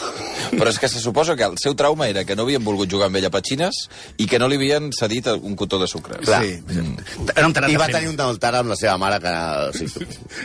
Però 0.55 0.69
és 0.71 0.79
que 0.79 0.89
se 0.89 1.01
suposa 1.01 1.35
que 1.37 1.43
el 1.45 1.57
seu 1.59 1.75
trauma 1.75 2.07
era 2.09 2.25
que 2.25 2.37
no 2.37 2.43
havien 2.43 2.63
volgut 2.63 2.89
jugar 2.91 3.07
amb 3.09 3.17
ell 3.17 3.27
a 3.27 3.31
petxines 3.31 3.89
i 4.19 4.27
que 4.27 4.39
no 4.39 4.47
li 4.49 4.57
havien 4.57 4.91
cedit 4.93 5.27
un 5.35 5.57
cotó 5.57 5.79
de 5.81 5.87
sucre. 5.89 6.19
Clar. 6.23 6.43
Sí. 6.45 6.61
Era 7.35 7.47
un 7.49 7.53
tarat 7.53 7.71
I 7.71 7.77
va 7.81 7.89
tenir 7.89 8.09
un 8.13 8.21
altar 8.21 8.55
amb 8.61 8.71
la 8.71 8.77
seva 8.77 8.97
mare 8.99 9.19
que... 9.21 9.33
Sí, 9.79 9.87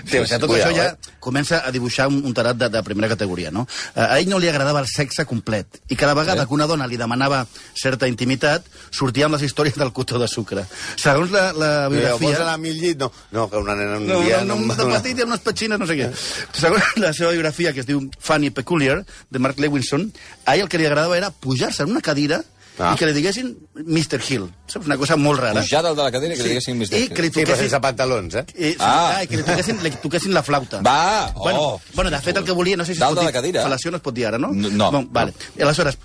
Sí, 0.10 0.18
o 0.18 0.26
sigui, 0.26 0.40
tot 0.40 0.50
Cuidao, 0.50 0.70
això 0.72 0.76
ja 0.76 0.88
eh? 0.94 1.14
comença 1.20 1.60
a 1.66 1.72
dibuixar 1.72 2.08
un, 2.08 2.22
un 2.26 2.34
tarat 2.34 2.58
de, 2.58 2.70
de 2.70 2.82
primera 2.84 3.10
categoria, 3.12 3.52
no? 3.52 3.68
Eh, 3.96 4.02
A 4.02 4.18
ell 4.20 4.30
no 4.30 4.40
li 4.40 4.48
agradava 4.50 4.80
el 4.82 4.88
sexe 4.88 5.26
complet, 5.30 5.82
i 5.90 5.96
cada 6.00 6.14
vegada 6.18 6.44
Eh? 6.44 6.48
que 6.48 6.54
una 6.54 6.66
dona 6.68 6.88
li 6.88 6.98
demanava 6.98 7.46
certa 7.76 8.08
intimitat, 8.08 8.64
sortia 8.92 9.26
amb 9.28 9.36
les 9.36 9.44
històries 9.50 9.76
del 9.78 9.92
cotó 9.94 10.18
de 10.20 10.28
sucre. 10.28 10.64
Segons 10.96 11.32
la, 11.32 11.52
la 11.54 11.72
Però 12.04 12.18
vols 12.22 12.40
anar 12.40 12.54
a 12.58 12.62
mil 12.62 12.78
llit? 12.82 12.98
No, 13.00 13.12
no, 13.32 13.48
que 13.50 13.58
una 13.58 13.76
nena 13.76 13.98
un 13.98 14.08
No, 14.08 14.20
dia... 14.22 14.44
no, 14.44 14.56
no, 14.60 14.76
de 14.76 14.86
petit 14.98 15.18
i 15.18 15.26
amb 15.26 15.34
unes 15.36 15.44
petxines, 15.46 15.80
no 15.80 15.88
sé 15.90 15.98
què. 16.00 16.12
Segons 16.62 16.96
la 16.98 17.14
seva 17.14 17.32
biografia, 17.36 17.74
que 17.74 17.82
es 17.86 17.90
diu 17.90 18.02
Funny 18.20 18.50
Peculiar, 18.52 19.02
de 19.30 19.40
Mark 19.40 19.60
Lewinson, 19.60 20.12
a 20.46 20.56
ell 20.56 20.66
el 20.68 20.70
que 20.72 20.78
li 20.82 20.88
agradava 20.90 21.18
era 21.18 21.32
pujar-se 21.32 21.84
en 21.84 21.92
una 21.98 22.02
cadira 22.02 22.42
Ah. 22.80 22.94
i 22.96 22.98
que 22.98 23.10
li 23.10 23.12
diguessin 23.12 23.50
Mr. 23.76 24.22
Hill. 24.24 24.46
Saps? 24.72 24.86
Una 24.88 24.96
cosa 24.96 25.18
molt 25.20 25.42
rara. 25.42 25.60
Pujar 25.60 25.82
dalt 25.84 25.98
de 26.00 26.04
la 26.06 26.12
cadira 26.16 26.32
i 26.32 26.38
que 26.40 26.44
li 26.46 26.54
diguessin 26.54 26.78
Mr. 26.80 26.94
I 26.96 27.10
que 27.12 27.26
li 27.26 27.28
Sí, 27.28 27.42
toquessin... 27.42 27.66
sense 27.68 27.80
pantalons, 27.84 28.36
eh? 28.40 28.44
Eh, 28.56 28.70
sí, 28.70 28.78
Ah. 28.80 29.18
ah. 29.18 29.24
i 29.26 29.28
que 29.28 29.36
li 29.36 29.44
toquessin, 29.44 29.82
li 29.84 29.92
toquessin 30.00 30.32
la 30.34 30.42
flauta. 30.48 30.80
Va! 30.82 31.28
Bueno, 31.36 31.60
Oh! 31.60 31.82
bueno, 31.94 32.10
de 32.10 32.22
fet, 32.24 32.38
el 32.40 32.46
que 32.48 32.54
volia, 32.56 32.78
no 32.80 32.86
sé 32.88 32.94
si 32.94 33.02
Dalt 33.02 33.20
de 33.20 33.26
la 33.26 33.34
cadira? 33.36 33.66
Fal·lació 33.68 33.92
no 33.92 33.98
es 34.00 34.02
pot 34.06 34.16
dir 34.16 34.28
ara, 34.32 34.40
no? 34.40 34.54
No, 34.56 34.70
no. 34.72 34.92
Bon, 34.96 35.10
vale. 35.12 35.34
I 35.58 35.64
aleshores, 35.68 35.98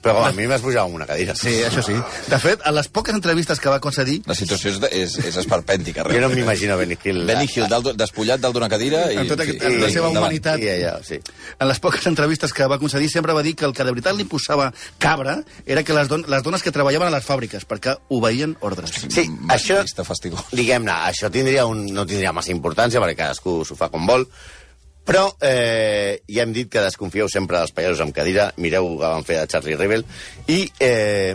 Però 0.00 0.22
a 0.24 0.30
mi 0.32 0.46
m'has 0.48 0.62
pujat 0.64 0.80
amb 0.86 0.94
una 0.96 1.06
cadira. 1.06 1.34
sí, 1.36 1.58
això 1.66 1.82
sí. 1.84 1.92
De 2.30 2.38
fet, 2.40 2.60
a 2.64 2.72
les 2.72 2.88
poques 2.88 3.14
entrevistes 3.14 3.60
que 3.60 3.68
va 3.68 3.80
concedir, 3.84 4.22
La 4.26 4.34
situació 4.34 4.70
és, 4.72 4.78
és, 4.90 5.16
és 5.28 5.36
esperpèntica. 5.42 6.06
Jo 6.08 6.20
no 6.24 6.30
m'imagino 6.32 6.76
Benny 6.80 6.96
Hill. 7.04 7.24
Benny 7.28 7.48
Hill 7.54 7.68
dalt, 7.68 7.90
despullat 8.00 8.40
dalt 8.40 8.54
d'una 8.56 8.68
cadira 8.72 9.10
i... 9.12 9.18
Amb 9.20 9.28
tota 9.28 9.44
amb 9.44 9.52
la 9.82 9.88
i- 9.88 9.92
seva 9.92 10.08
endavant. 10.08 10.16
humanitat. 10.24 10.58
I 10.64 10.68
allà, 10.76 10.94
sí. 11.04 11.20
en 11.58 11.68
les 11.68 11.78
poques 11.84 12.06
entrevistes 12.08 12.52
que 12.56 12.66
va 12.66 12.78
concedir, 12.80 13.10
sempre 13.12 13.32
va 13.36 13.42
dir 13.42 13.54
que 13.56 13.64
el 13.68 13.74
que 13.76 13.84
de 13.84 13.90
veritat 13.92 14.16
li 14.16 14.24
posava 14.24 14.70
cabra 14.98 15.42
era 15.66 15.82
que 15.84 15.92
les, 15.92 16.08
don 16.08 16.24
les 16.28 16.42
dones 16.42 16.62
que 16.62 16.72
treballaven 16.72 17.08
a 17.08 17.16
les 17.18 17.24
fàbriques, 17.26 17.66
perquè 17.68 17.96
obeïen 18.08 18.56
ordres. 18.60 18.90
Sí, 19.12 19.26
això, 19.52 19.82
diguem-ne, 20.52 20.92
això 21.10 21.30
tindria 21.32 21.66
un, 21.68 21.84
no 21.94 22.06
tindria 22.08 22.32
massa 22.32 22.52
importància 22.54 23.00
perquè 23.02 23.16
cadascú 23.20 23.60
s'ho 23.66 23.76
fa 23.78 23.88
com 23.92 24.06
vol, 24.08 24.24
però 25.10 25.26
eh, 25.42 26.22
ja 26.30 26.44
hem 26.44 26.52
dit 26.54 26.68
que 26.70 26.84
desconfieu 26.84 27.26
sempre 27.28 27.58
dels 27.58 27.74
països 27.74 27.98
amb 28.04 28.14
cadira, 28.14 28.52
mireu 28.62 28.92
que 28.94 29.08
van 29.08 29.26
fer 29.26 29.40
a 29.40 29.48
Charlie 29.50 29.74
Rebel, 29.74 30.04
i 30.46 30.62
eh, 30.78 31.34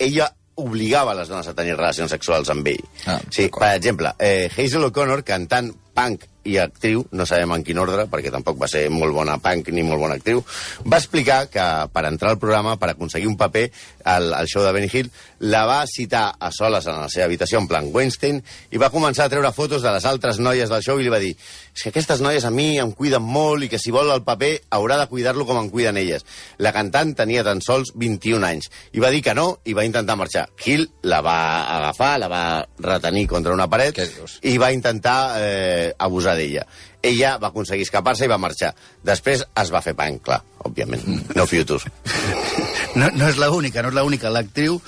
ella 0.00 0.30
obligava 0.58 1.12
les 1.14 1.28
dones 1.28 1.50
a 1.50 1.54
tenir 1.54 1.76
relacions 1.76 2.10
sexuals 2.10 2.48
amb 2.54 2.66
ell. 2.72 2.80
Ah, 3.04 3.20
sí, 3.28 3.50
per 3.52 3.74
exemple, 3.74 4.14
eh, 4.18 4.48
Hazel 4.48 4.88
O'Connor, 4.88 5.22
cantant 5.26 5.68
punk 5.94 6.24
i 6.48 6.58
actriu, 6.62 7.04
no 7.12 7.26
sabem 7.28 7.52
en 7.54 7.64
quin 7.66 7.80
ordre, 7.82 8.06
perquè 8.10 8.32
tampoc 8.34 8.58
va 8.60 8.70
ser 8.70 8.86
molt 8.92 9.14
bona 9.14 9.38
punk 9.42 9.70
ni 9.74 9.84
molt 9.86 10.00
bona 10.02 10.18
actriu, 10.18 10.42
va 10.86 11.00
explicar 11.00 11.44
que 11.52 11.66
per 11.92 12.04
entrar 12.08 12.32
al 12.32 12.40
programa, 12.40 12.78
per 12.80 12.92
aconseguir 12.94 13.28
un 13.28 13.36
paper 13.36 13.66
al, 14.08 14.32
al 14.34 14.48
show 14.50 14.64
de 14.64 14.72
Benny 14.72 14.90
Hill, 14.92 15.10
la 15.44 15.64
va 15.68 15.82
citar 15.86 16.26
a 16.40 16.50
soles 16.54 16.88
en 16.88 17.00
la 17.02 17.08
seva 17.12 17.28
habitació, 17.28 17.60
en 17.60 17.68
plan 17.70 17.90
Weinstein, 17.94 18.40
i 18.72 18.80
va 18.80 18.92
començar 18.94 19.28
a 19.28 19.32
treure 19.32 19.52
fotos 19.56 19.84
de 19.84 19.92
les 19.94 20.08
altres 20.08 20.40
noies 20.42 20.72
del 20.72 20.84
show 20.84 20.98
i 20.98 21.06
li 21.06 21.12
va 21.12 21.22
dir 21.22 21.34
és 21.78 21.84
que 21.84 21.92
aquestes 21.92 22.18
noies 22.18 22.42
a 22.42 22.50
mi 22.50 22.72
em 22.82 22.90
cuiden 22.90 23.22
molt 23.22 23.62
i 23.62 23.68
que 23.70 23.78
si 23.78 23.92
vol 23.94 24.08
el 24.10 24.24
paper 24.26 24.50
haurà 24.74 24.96
de 24.98 25.06
cuidar-lo 25.06 25.44
com 25.46 25.60
em 25.60 25.68
cuiden 25.70 26.00
elles. 26.00 26.24
La 26.58 26.72
cantant 26.74 27.12
tenia 27.14 27.44
tan 27.46 27.60
sols 27.62 27.92
21 27.94 28.42
anys 28.48 28.66
i 28.98 29.02
va 29.04 29.12
dir 29.14 29.20
que 29.22 29.34
no 29.38 29.60
i 29.62 29.76
va 29.78 29.84
intentar 29.86 30.16
marxar. 30.18 30.48
Hill 30.58 30.88
la 31.06 31.20
va 31.22 31.36
agafar, 31.76 32.16
la 32.18 32.30
va 32.32 32.42
retenir 32.82 33.28
contra 33.30 33.54
una 33.54 33.68
paret 33.70 34.00
i 34.42 34.56
va 34.58 34.72
intentar 34.74 35.18
eh, 35.38 35.92
abusar 36.02 36.34
d'ella. 36.38 36.64
Ella 37.02 37.36
va 37.42 37.52
aconseguir 37.52 37.86
escapar-se 37.86 38.26
i 38.26 38.32
va 38.32 38.40
marxar. 38.40 38.72
Després 39.06 39.44
es 39.62 39.74
va 39.74 39.82
fer 39.84 39.96
punk, 39.98 40.22
clar, 40.30 40.40
òbviament. 40.70 41.04
No 41.36 41.46
future. 41.50 41.82
No, 42.96 43.10
no 43.12 43.28
és 43.28 43.36
l'única, 43.40 43.82
no 43.82 43.90
és 43.90 43.96
l'única. 43.96 44.30
L'actriu 44.32 44.78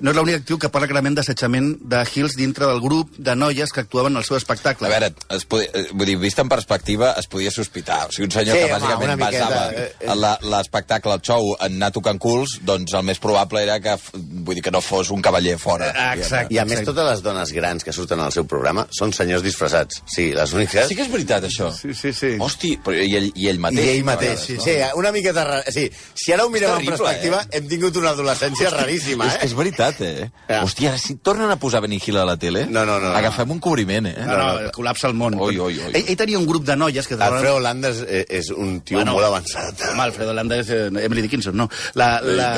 no 0.00 0.12
és 0.12 0.16
l'única 0.16 0.40
actriu 0.40 0.58
que 0.60 0.70
parla 0.72 0.88
clarament 0.88 1.16
d'assetjament 1.18 1.74
de 1.92 2.02
Hills 2.14 2.36
dintre 2.38 2.68
del 2.68 2.80
grup 2.80 3.12
de 3.18 3.34
noies 3.36 3.72
que 3.72 3.82
actuaven 3.84 4.16
al 4.16 4.24
seu 4.24 4.38
espectacle. 4.38 4.88
A 4.88 4.92
veure, 4.92 5.10
es 5.36 5.44
podia, 5.44 5.68
eh, 5.74 5.84
vull 5.92 6.08
dir, 6.08 6.16
vist 6.22 6.38
en 6.40 6.48
perspectiva, 6.48 7.12
es 7.20 7.28
podia 7.28 7.50
sospitar. 7.52 8.06
O 8.08 8.12
sigui, 8.14 8.28
un 8.30 8.34
senyor 8.38 8.56
Sí, 8.56 8.62
que 8.62 8.70
home, 8.70 8.78
bàsicament 8.78 9.20
miqueta, 9.20 9.48
basava 9.50 9.72
eh, 9.72 9.92
eh. 10.00 10.48
l'espectacle, 10.54 11.16
el 11.18 11.24
show, 11.26 11.50
en 11.60 11.76
anar 11.76 11.92
tocant 11.92 12.20
culs, 12.22 12.58
doncs 12.64 12.94
el 12.96 13.04
més 13.08 13.20
probable 13.22 13.62
era 13.62 13.78
que, 13.84 13.96
vull 14.14 14.56
dir, 14.56 14.64
que 14.64 14.72
no 14.74 14.80
fos 14.84 15.12
un 15.12 15.22
cavaller 15.24 15.58
fora. 15.60 15.90
Exacte. 16.16 16.54
I 16.54 16.60
a 16.62 16.66
més, 16.68 16.84
totes 16.86 17.08
les 17.10 17.24
dones 17.24 17.52
grans 17.52 17.84
que 17.84 17.92
surten 17.92 18.20
al 18.20 18.32
seu 18.32 18.46
programa 18.48 18.86
són 18.96 19.12
senyors 19.12 19.44
disfressats. 19.44 20.02
Sí, 20.06 20.30
les 20.36 20.56
úniques... 20.56 20.88
Sí 20.88 20.96
que 20.96 21.04
és 21.06 21.12
veritat, 21.12 21.46
això. 21.48 21.70
Sí, 21.76 21.92
sí, 21.94 22.14
sí. 22.16 22.34
Hosti, 22.40 22.76
però 22.82 22.96
i 22.96 23.16
ell, 23.18 23.30
i 23.34 23.48
ell 23.50 23.60
I 23.60 23.64
mateix. 23.66 23.90
ell 23.92 24.04
mateix, 24.08 24.46
sí, 24.46 24.58
sí, 24.62 24.78
una 24.96 25.12
miqueta... 25.12 25.44
Ra... 25.44 25.60
Sí, 25.72 25.88
si 26.14 26.32
ara 26.32 26.46
ho 26.46 26.52
mirem 26.52 26.78
en 26.78 26.86
terrible, 26.86 27.41
hem 27.50 27.66
tingut 27.70 27.96
una 28.00 28.10
adolescència 28.14 28.70
raríssima, 28.70 29.26
És, 29.26 29.34
eh? 29.34 29.46
és 29.48 29.54
veritat, 29.58 30.00
eh? 30.06 30.28
Ja. 30.48 30.62
Hòstia, 30.62 30.92
ara 30.92 31.00
si 31.02 31.16
tornen 31.24 31.50
a 31.50 31.56
posar 31.60 31.80
Benny 31.84 31.98
Hill 32.04 32.18
a 32.22 32.24
la 32.28 32.36
tele, 32.36 32.66
No, 32.70 32.84
no, 32.86 32.98
no, 33.00 33.10
no. 33.10 33.16
agafem 33.18 33.50
un 33.50 33.60
cobriment, 33.60 34.06
eh? 34.06 34.14
No, 34.26 34.36
no, 34.38 34.70
col·lapsa 34.76 35.08
el 35.10 35.14
món. 35.18 35.34
Oi, 35.38 35.58
oi, 35.58 35.78
oi. 35.88 35.92
Ell, 35.92 36.04
ell 36.06 36.16
tenia 36.20 36.38
un 36.38 36.46
grup 36.46 36.64
de 36.68 36.76
noies 36.76 37.08
que... 37.08 37.18
Alfredo 37.18 37.58
Landa 37.60 37.90
és, 37.92 38.02
eh, 38.06 38.24
és 38.28 38.50
un 38.54 38.80
tio 38.80 38.98
Bueno, 39.00 39.16
molt 39.18 39.26
avançat. 39.30 39.86
Home, 39.92 40.02
Alfredo 40.08 40.34
Landa 40.36 40.58
és 40.62 40.70
eh, 40.70 40.86
Emily 41.04 41.22
Dickinson, 41.26 41.56
no. 41.56 41.68
La, 41.94 42.20
la, 42.22 42.50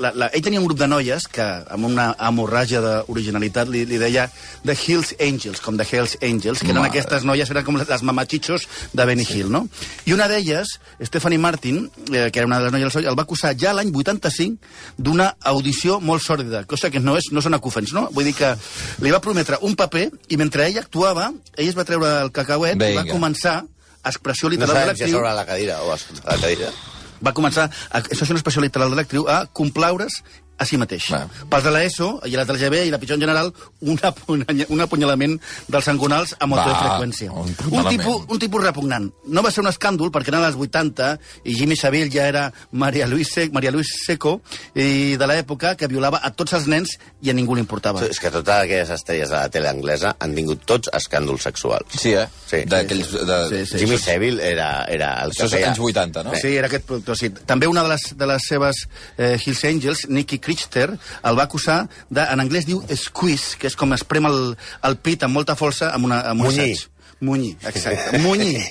la, 0.00 0.12
la, 0.16 0.28
ell 0.34 0.42
tenia 0.44 0.60
un 0.60 0.66
grup 0.66 0.78
de 0.80 0.88
noies 0.88 1.26
que, 1.30 1.44
amb 1.70 1.86
una 1.90 2.10
hemorràgia 2.28 2.80
d'originalitat, 2.82 3.68
li, 3.72 3.84
li 3.88 3.98
deia 4.00 4.26
The 4.64 4.74
Hills 4.74 5.12
Angels, 5.20 5.60
com 5.64 5.76
The 5.78 5.86
Hells 5.86 6.16
Angels, 6.24 6.62
que 6.64 6.72
eren 6.72 6.80
Mare. 6.80 6.92
aquestes 6.94 7.26
noies, 7.28 7.52
eren 7.52 7.66
com 7.66 7.78
les, 7.78 7.88
les 7.90 8.04
mamachichos 8.06 8.66
de 8.96 9.06
Benny 9.08 9.26
Hill, 9.28 9.50
no? 9.52 9.66
I 10.08 10.16
una 10.16 10.28
d'elles, 10.30 10.78
Stephanie 11.10 11.40
Martin, 11.42 11.82
eh, 12.10 12.30
que 12.32 12.40
era 12.42 12.48
una 12.48 12.60
de 12.60 12.68
les 12.68 12.76
noies 12.76 12.96
del 12.96 13.10
el 13.10 13.18
va 13.18 13.26
acusar 13.28 13.52
ja 13.58 13.74
l'any 13.76 13.92
85 13.94 14.96
d'una 14.96 15.30
audició 15.52 16.00
molt 16.00 16.24
sòrdida, 16.24 16.64
cosa 16.70 16.90
que 16.90 17.02
no, 17.02 17.16
és, 17.20 17.30
no 17.34 17.44
són 17.44 17.58
acúfens, 17.58 17.92
no? 17.96 18.08
Vull 18.14 18.30
dir 18.30 18.36
que 18.38 18.54
li 19.04 19.12
va 19.12 19.20
prometre 19.24 19.60
un 19.66 19.76
paper 19.76 20.08
i 20.30 20.40
mentre 20.40 20.68
ell 20.68 20.80
actuava, 20.80 21.30
ell 21.56 21.68
es 21.68 21.76
va 21.76 21.86
treure 21.88 22.16
el 22.24 22.32
cacauet 22.32 22.80
i 22.80 22.94
va 22.96 23.04
començar 23.10 23.60
expressió 24.04 24.48
No 24.48 24.56
literal 24.56 24.74
de 24.74 24.80
sabem 24.80 24.96
si 24.96 25.02
a 25.02 25.06
l'actriu 25.06 25.18
sobre 25.18 25.34
la 25.36 25.44
cadira 25.44 25.82
o 25.84 25.92
a 25.92 25.98
sota 26.00 26.24
la 26.24 26.40
cadira. 26.40 26.72
Va 27.24 27.34
començar, 27.36 27.68
a, 27.90 28.00
això 28.02 28.24
és 28.24 28.32
una 28.32 28.40
expressió 28.40 28.62
literal 28.64 28.92
de 28.92 29.00
l'actriu, 29.00 29.26
a 29.28 29.44
complaure's 29.52 30.20
a 30.60 30.66
si 30.68 30.76
mateix. 30.76 31.06
Va. 31.14 31.22
Pels 31.50 31.64
de 31.64 31.70
l'ESO 31.72 32.08
i 32.28 32.34
la 32.36 32.44
del 32.44 32.58
GB 32.60 32.82
i 32.86 32.92
la 32.92 32.98
pitjor 33.00 33.16
en 33.16 33.22
general, 33.24 33.48
un, 33.80 33.96
apuny- 34.04 34.66
un 34.68 34.80
apunyalament 34.84 35.38
dels 35.72 35.88
angonals 35.88 36.34
a 36.38 36.46
molta 36.50 36.74
freqüència. 36.76 37.32
un 37.32 37.54
Un 37.70 37.88
tipus, 37.88 38.26
un 38.28 38.38
tipus 38.38 38.62
repugnant. 38.64 39.08
No 39.32 39.42
va 39.42 39.50
ser 39.50 39.62
un 39.64 39.70
escàndol 39.72 40.10
perquè 40.12 40.28
eren 40.34 40.44
als 40.44 40.56
80 40.60 41.10
i 41.44 41.54
Jimmy 41.56 41.76
Savile 41.80 42.10
ja 42.12 42.26
era 42.28 42.46
Maria 42.72 43.06
Luis, 43.08 43.30
Se 43.32 43.48
Maria 43.52 43.70
Luis 43.72 43.88
Seco 44.04 44.40
i 44.74 45.16
de 45.16 45.26
l'època 45.26 45.74
que 45.78 45.88
violava 45.88 46.20
a 46.22 46.30
tots 46.36 46.52
els 46.58 46.66
nens 46.68 46.96
i 47.22 47.30
a 47.30 47.34
ningú 47.34 47.54
li 47.54 47.60
importava. 47.64 48.04
És 48.06 48.20
que 48.20 48.30
totes 48.30 48.54
aquelles 48.54 48.90
estrelles 48.90 49.28
de 49.30 49.36
la 49.36 49.48
tele 49.48 49.68
anglesa 49.70 50.14
han 50.18 50.34
tingut 50.34 50.64
tots 50.66 50.90
escàndols 50.92 51.42
sexuals. 51.48 51.96
Sí, 51.96 52.12
eh? 52.14 52.26
Sí. 52.50 52.62
D'aquells... 52.68 53.10
De... 53.26 53.38
Sí, 53.48 53.64
sí. 53.72 53.78
Jimmy 53.84 53.98
Seville 53.98 54.42
era, 54.44 54.84
era 54.88 55.12
el 55.24 55.30
Això 55.32 55.46
que 55.46 55.46
és 55.46 55.54
feia... 55.56 55.68
anys 55.70 55.80
80, 55.88 56.22
no? 56.26 56.34
Sí, 56.36 56.52
era 56.56 56.66
aquest 56.68 56.84
productor, 56.88 57.16
sí. 57.16 57.30
També 57.46 57.66
una 57.70 57.82
de 57.86 57.92
les, 57.94 58.04
de 58.18 58.26
les 58.26 58.46
seves 58.48 58.82
eh, 59.16 59.38
Hills 59.44 59.64
Angels, 59.64 60.04
Nicky 60.08 60.38
Crichter, 60.50 60.88
el 61.22 61.38
va 61.38 61.46
acusar 61.46 61.84
de, 62.10 62.24
en 62.26 62.42
anglès 62.42 62.66
diu 62.66 62.82
squeeze, 62.90 63.56
que 63.60 63.70
és 63.70 63.76
com 63.78 63.94
es 63.94 64.02
prem 64.02 64.26
el, 64.26 64.40
el 64.86 64.96
pit 64.98 65.22
amb 65.22 65.38
molta 65.38 65.54
força 65.58 65.92
amb, 65.94 66.10
una, 66.10 66.24
amb 66.32 66.42
un 66.42 66.50
Munyir. 66.50 66.72
assaig. 66.74 66.88
Munyir, 67.20 67.52
exacte. 67.68 68.16
Munyir. 68.18 68.62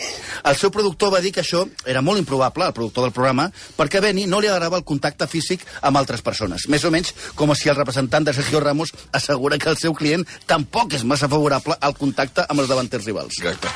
El 0.49 0.55
seu 0.57 0.71
productor 0.73 1.11
va 1.13 1.19
dir 1.21 1.29
que 1.31 1.43
això 1.43 1.61
era 1.85 2.01
molt 2.01 2.17
improbable, 2.17 2.65
el 2.65 2.73
productor 2.73 3.05
del 3.05 3.13
programa, 3.13 3.45
perquè 3.77 3.99
a 3.99 4.03
Benny 4.07 4.25
no 4.25 4.39
li 4.41 4.49
agradava 4.49 4.79
el 4.81 4.87
contacte 4.89 5.27
físic 5.29 5.61
amb 5.85 6.01
altres 6.01 6.25
persones. 6.25 6.65
Més 6.67 6.83
o 6.83 6.89
menys 6.89 7.13
com 7.37 7.53
si 7.53 7.69
el 7.69 7.77
representant 7.77 8.25
de 8.25 8.33
Sergio 8.33 8.59
Ramos 8.65 8.89
assegura 9.13 9.61
que 9.61 9.69
el 9.69 9.77
seu 9.77 9.93
client 9.93 10.25
tampoc 10.49 10.97
és 10.97 11.05
massa 11.05 11.29
favorable 11.29 11.77
al 11.79 11.93
contacte 11.93 12.47
amb 12.49 12.65
els 12.65 12.73
davanters 12.73 13.05
rivals. 13.05 13.37
Exacte. 13.37 13.69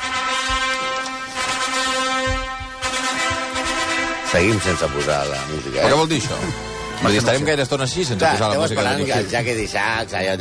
Seguim 4.34 4.58
sense 4.58 4.86
posar 4.90 5.22
la 5.30 5.42
música, 5.54 5.84
Però 5.84 5.86
eh? 5.86 5.90
què 5.92 5.98
vol 6.02 6.08
dir 6.10 6.18
això? 6.24 6.73
Vull 7.04 7.12
dir, 7.14 7.20
estarem 7.20 7.44
gaire 7.46 7.62
estona 7.66 7.84
així 7.86 8.02
sense 8.04 8.18
Clar, 8.18 8.32
posar 8.34 8.48
la 8.50 8.58
música. 8.60 8.80
esperant 8.80 8.98
de 9.00 9.06
que 9.10 9.18
el 9.20 9.28
Jaque 9.30 9.54
d'Isaac... 9.58 10.14
allò... 10.20 10.34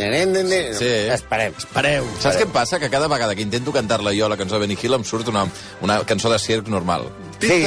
Sí. 0.79 0.91
Esperem. 1.17 1.53
Espereu. 1.59 2.07
Saps 2.23 2.39
què 2.39 2.47
em 2.47 2.53
passa? 2.55 2.79
Que 2.79 2.89
cada 2.89 3.07
vegada 3.11 3.35
que 3.35 3.43
intento 3.45 3.73
cantar-la 3.75 4.13
jo, 4.15 4.29
la 4.31 4.37
cançó 4.39 4.55
de 4.57 4.65
Benny 4.65 4.77
Hill, 4.81 4.95
em 4.97 5.03
surt 5.05 5.27
una, 5.29 5.45
una 5.81 5.99
cançó 6.07 6.31
de 6.31 6.39
circ 6.39 6.67
normal. 6.71 7.09
Sí. 7.43 7.59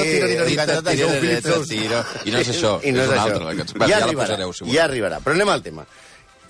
I 2.25 2.33
no 2.33 2.39
és 2.41 2.51
això, 2.51 2.77
I 2.83 2.93
no 2.93 3.03
és 3.03 3.07
és 3.07 3.13
una 3.13 3.23
altra, 3.23 3.45
la 3.45 3.55
cançó. 3.59 3.79
Va, 3.79 3.87
Ja 3.87 3.99
ja 3.99 4.01
la 4.01 4.07
arribarà, 4.11 4.29
posareu, 4.33 4.53
si 4.53 4.65
ja 4.65 4.67
voleu. 4.69 4.85
arribarà. 4.87 5.21
Però 5.25 5.37
anem 5.37 5.51
al 5.53 5.63
tema. 5.63 5.87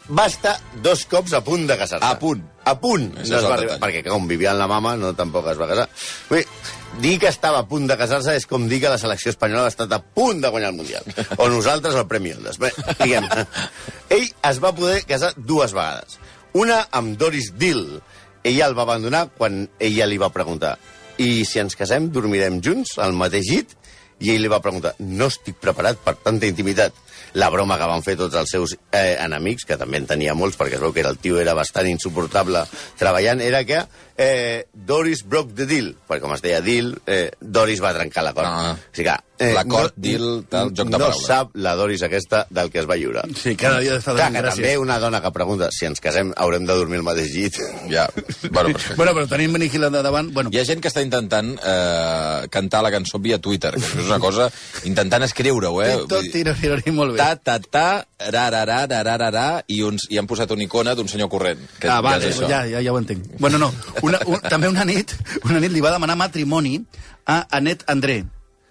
Va 0.08 0.26
estar 0.30 0.54
dos 0.82 1.04
cops 1.10 1.32
a 1.34 1.40
punt 1.44 1.66
de 1.66 1.76
casar-se. 1.76 2.06
A 2.06 2.18
punt. 2.18 2.44
A 2.66 2.74
punt. 2.82 3.12
No 3.14 3.22
es 3.22 3.46
va 3.46 3.54
arribar, 3.54 3.76
perquè 3.82 4.02
com 4.06 4.26
vivia 4.26 4.50
amb 4.52 4.64
la 4.64 4.68
mama, 4.70 4.96
no 4.98 5.12
tampoc 5.18 5.46
es 5.52 5.60
va 5.60 5.68
casar. 5.70 5.86
Vull 6.30 6.42
dir, 6.42 6.72
dir 7.04 7.14
que 7.22 7.30
estava 7.30 7.62
a 7.62 7.68
punt 7.70 7.86
de 7.86 7.96
casar-se 8.00 8.34
és 8.36 8.48
com 8.50 8.66
dir 8.70 8.80
que 8.82 8.90
la 8.90 8.98
selecció 8.98 9.30
espanyola 9.30 9.68
ha 9.68 9.74
estat 9.74 9.94
a 9.94 10.00
punt 10.02 10.42
de 10.42 10.50
guanyar 10.50 10.72
el 10.74 10.80
Mundial. 10.80 11.06
O 11.38 11.48
nosaltres 11.52 11.94
el 11.94 12.08
Premi 12.10 12.34
Ondas. 12.34 12.58
Bé, 12.62 12.72
diguem 12.98 13.30
Ell 14.16 14.28
es 14.50 14.60
va 14.62 14.74
poder 14.74 15.00
casar 15.06 15.32
dues 15.36 15.76
vegades. 15.76 16.18
Una 16.58 16.82
amb 16.90 17.16
Doris 17.20 17.52
Dill. 17.56 18.00
Ella 18.46 18.68
el 18.68 18.76
va 18.78 18.86
abandonar 18.86 19.26
quan 19.38 19.64
ella 19.82 20.06
li 20.06 20.18
va 20.22 20.34
preguntar 20.34 20.76
i 21.18 21.44
si 21.48 21.60
ens 21.62 21.76
casem 21.78 22.10
dormirem 22.12 22.60
junts 22.64 22.96
al 23.00 23.16
mateix 23.16 23.48
llit? 23.48 23.74
I 24.20 24.32
ell 24.32 24.42
li 24.44 24.50
va 24.52 24.62
preguntar, 24.64 24.94
no 25.00 25.28
estic 25.28 25.58
preparat 25.60 25.98
per 26.04 26.16
tanta 26.24 26.48
intimitat. 26.48 26.94
La 27.36 27.50
broma 27.52 27.76
que 27.76 27.88
van 27.90 28.04
fer 28.04 28.16
tots 28.16 28.36
els 28.40 28.48
seus 28.48 28.72
eh, 28.76 29.16
enemics, 29.20 29.66
que 29.68 29.76
també 29.76 30.00
en 30.00 30.08
tenia 30.08 30.34
molts, 30.34 30.56
perquè 30.56 30.78
es 30.78 30.82
veu 30.82 30.94
que 30.96 31.04
el 31.04 31.18
tio 31.20 31.40
era 31.42 31.56
bastant 31.58 31.88
insuportable 31.90 32.64
treballant, 32.96 33.42
era 33.44 33.60
que 33.68 33.82
eh, 34.16 34.64
Doris 34.72 35.22
broke 35.26 35.54
the 35.54 35.66
deal, 35.66 35.94
perquè 36.08 36.22
com 36.24 36.32
es 36.34 36.42
deia 36.42 36.60
deal, 36.64 36.94
eh, 37.06 37.30
Doris 37.40 37.82
va 37.82 37.94
trencar 37.96 38.24
l'acord. 38.24 38.46
Ah. 38.48 38.74
o 38.76 38.96
sigui 38.96 39.08
que, 39.10 39.16
eh, 39.38 39.52
L'acord, 39.52 39.92
deal, 39.96 40.44
tal, 40.48 40.70
joc 40.72 40.88
de 40.88 40.96
no 40.96 40.98
paraules. 41.10 41.26
sap 41.26 41.50
la 41.54 41.74
Doris 41.76 42.02
aquesta 42.02 42.46
del 42.48 42.70
que 42.72 42.78
es 42.80 42.86
va 42.88 42.96
lliurar. 42.96 43.26
Sí, 43.36 43.54
cada 43.56 43.80
dia 43.80 43.98
està 43.98 44.14
Clar, 44.16 44.30
que 44.32 44.40
gràcies. 44.40 44.62
també 44.62 44.78
una 44.78 44.98
dona 44.98 45.20
que 45.20 45.30
pregunta 45.34 45.68
si 45.70 45.84
ens 45.84 46.00
casem 46.00 46.32
haurem 46.36 46.64
de 46.64 46.72
dormir 46.72 46.96
al 46.98 47.04
mateix 47.04 47.34
llit. 47.34 47.58
Ja, 47.90 48.06
bueno, 48.50 48.72
perfecte. 48.72 48.96
Bueno, 48.96 49.12
però 49.12 49.28
tenim 49.28 49.52
Benny 49.52 49.68
Hill 49.72 49.90
de 49.92 50.02
davant... 50.02 50.32
Bueno, 50.32 50.50
Hi 50.52 50.60
ha 50.60 50.64
gent 50.64 50.80
que 50.80 50.88
està 50.88 51.02
intentant 51.04 51.52
eh, 51.60 52.48
cantar 52.48 52.82
la 52.82 52.90
cançó 52.90 53.18
via 53.20 53.38
Twitter, 53.38 53.74
que 53.76 53.84
és 53.84 54.06
una 54.06 54.18
cosa... 54.18 54.48
Intentant 54.88 55.22
escriure-ho, 55.26 55.82
eh? 55.82 55.92
tot 56.08 56.24
tira, 56.32 56.54
tira, 56.56 56.80
tira 56.80 56.94
molt 56.96 57.12
bé. 57.12 57.18
Ta, 57.18 57.36
ta, 57.36 57.58
ta, 57.60 58.06
ra, 58.30 58.48
ra, 58.50 58.64
ra, 58.64 58.86
ra, 58.86 59.02
ra, 59.04 59.16
ra, 59.20 59.30
ra, 59.30 59.46
i, 59.68 59.82
uns, 59.82 60.08
i 60.10 60.16
han 60.18 60.26
posat 60.26 60.50
una 60.56 60.64
icona 60.64 60.94
d'un 60.96 61.08
senyor 61.12 61.28
corrent. 61.28 61.60
Que 61.78 61.88
ah, 61.90 61.98
ja 61.98 62.00
vale, 62.00 62.32
ja, 62.32 62.64
ja, 62.64 62.80
ja 62.80 62.92
ho 62.92 62.98
entenc. 62.98 63.36
Bueno, 63.38 63.58
no, 63.58 63.72
una, 64.06 64.20
un, 64.26 64.40
també 64.46 64.70
una 64.70 64.86
nit, 64.88 65.12
una 65.44 65.60
nit 65.62 65.74
li 65.74 65.82
va 65.84 65.92
demanar 65.94 66.16
matrimoni 66.18 66.78
a 67.26 67.42
Annette 67.58 67.86
André. 67.92 68.22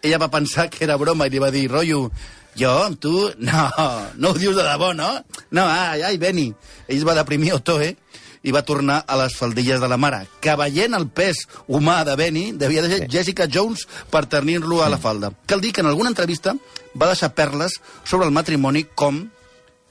Ella 0.05 0.19
va 0.21 0.31
pensar 0.31 0.69
que 0.69 0.83
era 0.85 0.97
broma 1.01 1.27
i 1.27 1.33
li 1.33 1.41
va 1.41 1.51
dir, 1.53 1.67
rotllo, 1.71 2.09
jo 2.55 2.71
amb 2.85 2.99
tu, 3.01 3.13
no, 3.47 3.65
no 4.21 4.31
ho 4.31 4.39
dius 4.39 4.55
de 4.55 4.63
debò, 4.63 4.93
no? 4.95 5.11
No, 5.51 5.65
ai, 5.65 6.03
ai, 6.07 6.17
Benny. 6.21 6.51
Ell 6.87 7.01
es 7.01 7.07
va 7.07 7.17
deprimir 7.17 7.55
Otoe 7.57 7.95
i 8.45 8.53
va 8.53 8.61
tornar 8.61 8.99
a 9.09 9.17
les 9.17 9.35
faldilles 9.35 9.81
de 9.81 9.89
la 9.89 9.97
mare, 9.97 10.27
que 10.39 10.53
veient 10.59 10.93
el 10.93 11.07
pes 11.09 11.47
humà 11.65 12.03
de 12.05 12.13
Benny, 12.19 12.51
devia 12.53 12.83
de 12.85 12.91
ser 12.91 13.07
Jessica 13.09 13.49
Jones 13.51 13.87
per 14.13 14.27
tenir-lo 14.29 14.83
a 14.85 14.89
la 14.93 15.01
falda. 15.01 15.33
Cal 15.49 15.63
dir 15.63 15.73
que 15.73 15.81
en 15.81 15.89
alguna 15.89 16.13
entrevista 16.13 16.53
va 16.93 17.09
deixar 17.09 17.33
perles 17.33 17.79
sobre 18.03 18.29
el 18.29 18.35
matrimoni 18.35 18.85
com 18.93 19.23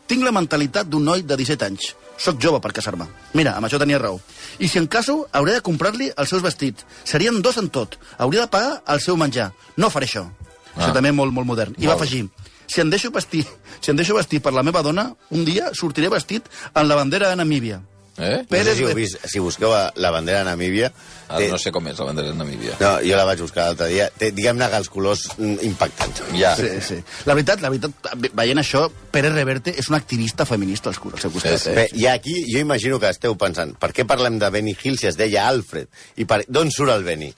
tinc 0.06 0.22
la 0.22 0.32
mentalitat 0.36 0.88
d'un 0.88 1.04
noi 1.04 1.26
de 1.26 1.36
17 1.40 1.66
anys. 1.66 1.90
Soc 2.16 2.38
jove 2.42 2.61
per 2.62 2.73
casar-me. 2.73 3.06
Mira, 3.35 3.56
amb 3.59 3.66
això 3.66 3.78
tenia 3.83 3.99
raó. 3.99 4.21
I 4.59 4.68
si 4.68 4.78
en 4.78 4.87
caso, 4.87 5.26
hauré 5.33 5.56
de 5.56 5.64
comprar-li 5.66 6.12
els 6.16 6.30
seus 6.30 6.42
vestits. 6.42 6.87
Serien 7.04 7.42
dos 7.42 7.59
en 7.59 7.68
tot. 7.75 7.99
Hauria 8.18 8.47
de 8.47 8.52
pagar 8.52 8.83
el 8.94 9.00
seu 9.00 9.18
menjar. 9.18 9.52
No 9.76 9.90
faré 9.90 10.06
això. 10.06 10.26
Ah. 10.75 10.80
Això 10.80 10.92
també 10.94 11.12
molt, 11.12 11.35
molt 11.35 11.47
modern. 11.47 11.75
I 11.78 11.90
va 11.90 11.94
afegir, 11.99 12.25
si 12.66 12.80
em 12.80 12.90
deixo 12.90 13.11
vestir, 13.14 13.44
si 13.80 13.90
em 13.92 13.99
deixo 13.99 14.14
vestir 14.16 14.40
per 14.42 14.54
la 14.54 14.62
meva 14.66 14.83
dona, 14.83 15.11
un 15.30 15.44
dia 15.44 15.73
sortiré 15.75 16.09
vestit 16.09 16.47
en 16.75 16.88
la 16.88 16.97
bandera 16.99 17.28
de 17.30 17.37
Namíbia. 17.37 17.83
Eh? 18.16 18.37
No 18.38 18.42
sé 18.44 18.47
Pérez 18.49 18.76
si, 18.76 18.83
heu 18.85 18.88
de- 18.88 18.94
vist, 18.94 19.16
si 19.26 19.40
busqueu 19.42 19.73
la 19.75 20.11
bandera 20.14 20.38
de 20.44 20.44
Namíbia... 20.47 20.92
Ah, 21.26 21.38
no 21.50 21.56
sé 21.59 21.73
com 21.73 21.87
és 21.88 21.99
la 21.99 22.04
bandera 22.04 22.28
de 22.30 22.37
Namíbia. 22.38 22.76
No, 22.78 22.90
jo 23.02 23.16
la 23.16 23.25
vaig 23.26 23.40
buscar 23.40 23.64
l'altre 23.64 23.88
dia. 23.90 24.11
Té, 24.21 24.28
diguem-ne 24.37 24.68
que 24.71 24.76
els 24.78 24.90
colors 24.92 25.25
mm, 25.38 25.54
impactants. 25.66 26.21
Ja. 26.38 26.52
Sí, 26.54 26.68
sí. 26.85 26.99
La 27.26 27.35
veritat, 27.35 27.62
la 27.64 27.71
veritat, 27.73 27.97
ve- 28.21 28.30
veient 28.38 28.61
això, 28.61 28.85
Pérez 29.11 29.33
Reverte 29.35 29.73
és 29.80 29.88
un 29.90 29.97
activista 29.99 30.44
feminista 30.47 30.92
al 30.92 30.99
al 31.00 31.18
seu 31.25 31.33
costat. 31.35 31.56
Sí, 31.59 31.64
sí. 31.64 31.71
eh? 31.73 31.75
Bé, 31.80 31.87
i 31.99 32.06
aquí 32.12 32.37
jo 32.52 32.61
imagino 32.62 33.00
que 33.02 33.09
esteu 33.11 33.35
pensant, 33.40 33.73
per 33.80 33.90
què 33.97 34.04
parlem 34.06 34.38
de 34.38 34.50
Benny 34.54 34.76
Hill 34.76 34.99
si 35.00 35.09
es 35.11 35.16
deia 35.18 35.49
Alfred? 35.49 35.88
I 36.21 36.28
per... 36.28 36.44
d'on 36.47 36.71
surt 36.71 36.92
el 36.94 37.02
Benny? 37.09 37.33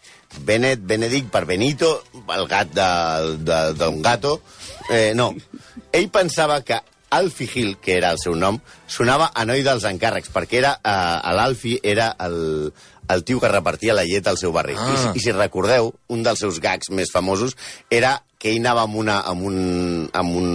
Benet, 0.44 0.82
Benedict 0.84 1.30
per 1.32 1.46
Benito, 1.48 2.02
el 2.34 2.44
gat 2.50 2.74
d'un 2.76 4.02
gato... 4.02 4.40
Eh, 4.90 5.14
no, 5.18 5.32
ell 5.90 6.10
pensava 6.14 6.60
que 6.62 6.76
Alfie 7.16 7.48
Hill, 7.52 7.76
que 7.82 7.96
era 7.96 8.10
el 8.14 8.18
seu 8.22 8.34
nom, 8.38 8.58
sonava 8.86 9.30
a 9.34 9.44
noi 9.48 9.64
dels 9.66 9.84
encàrrecs, 9.88 10.30
perquè 10.34 10.60
era 10.62 10.74
eh, 10.82 11.32
l'Alfie 11.36 11.80
era 11.82 12.10
el, 12.26 12.72
el 13.12 13.24
tio 13.24 13.40
que 13.42 13.48
repartia 13.52 13.94
la 13.96 14.04
llet 14.06 14.26
al 14.30 14.38
seu 14.40 14.52
barri. 14.54 14.76
Ah. 14.78 14.92
I, 14.92 14.96
si- 15.02 15.12
I 15.18 15.24
si 15.26 15.34
recordeu, 15.36 15.92
un 16.12 16.22
dels 16.26 16.38
seus 16.44 16.60
gags 16.60 16.90
més 16.90 17.12
famosos 17.14 17.56
era 17.90 18.20
que 18.38 18.50
ell 18.52 18.60
anava 18.60 18.82
amb 18.84 18.96
una, 19.00 19.20
amb 19.24 19.46
un, 19.48 19.60
amb 20.12 20.34
un, 20.36 20.48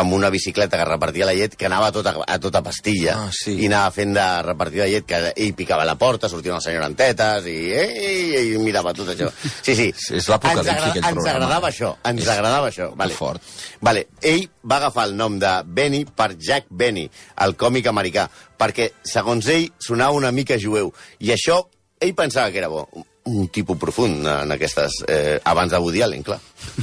amb 0.00 0.12
una 0.16 0.30
bicicleta 0.32 0.78
que 0.80 0.84
repartia 0.88 1.26
la 1.28 1.34
llet, 1.36 1.54
que 1.56 1.66
anava 1.68 1.88
a 1.90 1.92
tota, 1.92 2.14
a 2.26 2.38
tota 2.40 2.62
pastilla, 2.64 3.14
Ah, 3.26 3.30
sí. 3.32 3.54
i 3.60 3.66
anava 3.68 3.90
fent 3.94 4.14
de 4.16 4.24
repartir 4.46 4.80
la 4.80 4.86
llet, 4.88 5.04
que 5.06 5.20
ell 5.36 5.54
picava 5.54 5.84
la 5.84 5.94
porta, 6.00 6.28
sortia 6.28 6.52
una 6.52 6.60
senyora 6.64 6.86
en 6.90 6.94
tetes, 6.96 7.46
i 7.46 7.56
ell, 7.76 8.34
ell 8.40 8.58
mirava 8.64 8.94
tot 8.96 9.08
això. 9.14 9.28
Sí, 9.62 9.74
sí. 9.74 9.90
Sí, 9.96 10.14
és 10.16 10.28
l'apocalipsi, 10.28 10.68
Ens 10.70 10.76
agra- 10.78 10.90
aquell 10.90 11.04
Ens 11.04 11.12
programa. 11.14 11.36
agradava 11.36 11.68
això, 11.70 11.92
ens 12.04 12.22
És- 12.22 12.28
agradava 12.28 12.68
això. 12.70 12.90
Vale. 12.96 13.14
fort. 13.14 13.42
Vale. 13.80 14.06
Ell 14.22 14.48
va 14.64 14.76
agafar 14.76 15.06
el 15.08 15.16
nom 15.16 15.38
de 15.38 15.52
Benny 15.66 16.04
per 16.06 16.36
Jack 16.38 16.66
Benny, 16.70 17.08
el 17.40 17.56
còmic 17.56 17.86
americà, 17.86 18.28
perquè, 18.58 18.90
segons 19.02 19.46
ell, 19.48 19.70
sonava 19.78 20.12
una 20.12 20.32
mica 20.32 20.56
jueu. 20.58 20.92
I 21.20 21.30
això, 21.32 21.66
ell 22.00 22.14
pensava 22.14 22.50
que 22.50 22.58
era 22.58 22.68
bo. 22.68 22.88
Un 23.30 23.48
tipus 23.52 23.78
profund 23.78 24.26
en 24.26 24.52
aquestes... 24.54 25.00
Eh, 25.08 25.38
abans 25.44 25.70
de 25.72 25.78
Woody 25.78 26.02
Allen, 26.02 26.24
clar. 26.26 26.40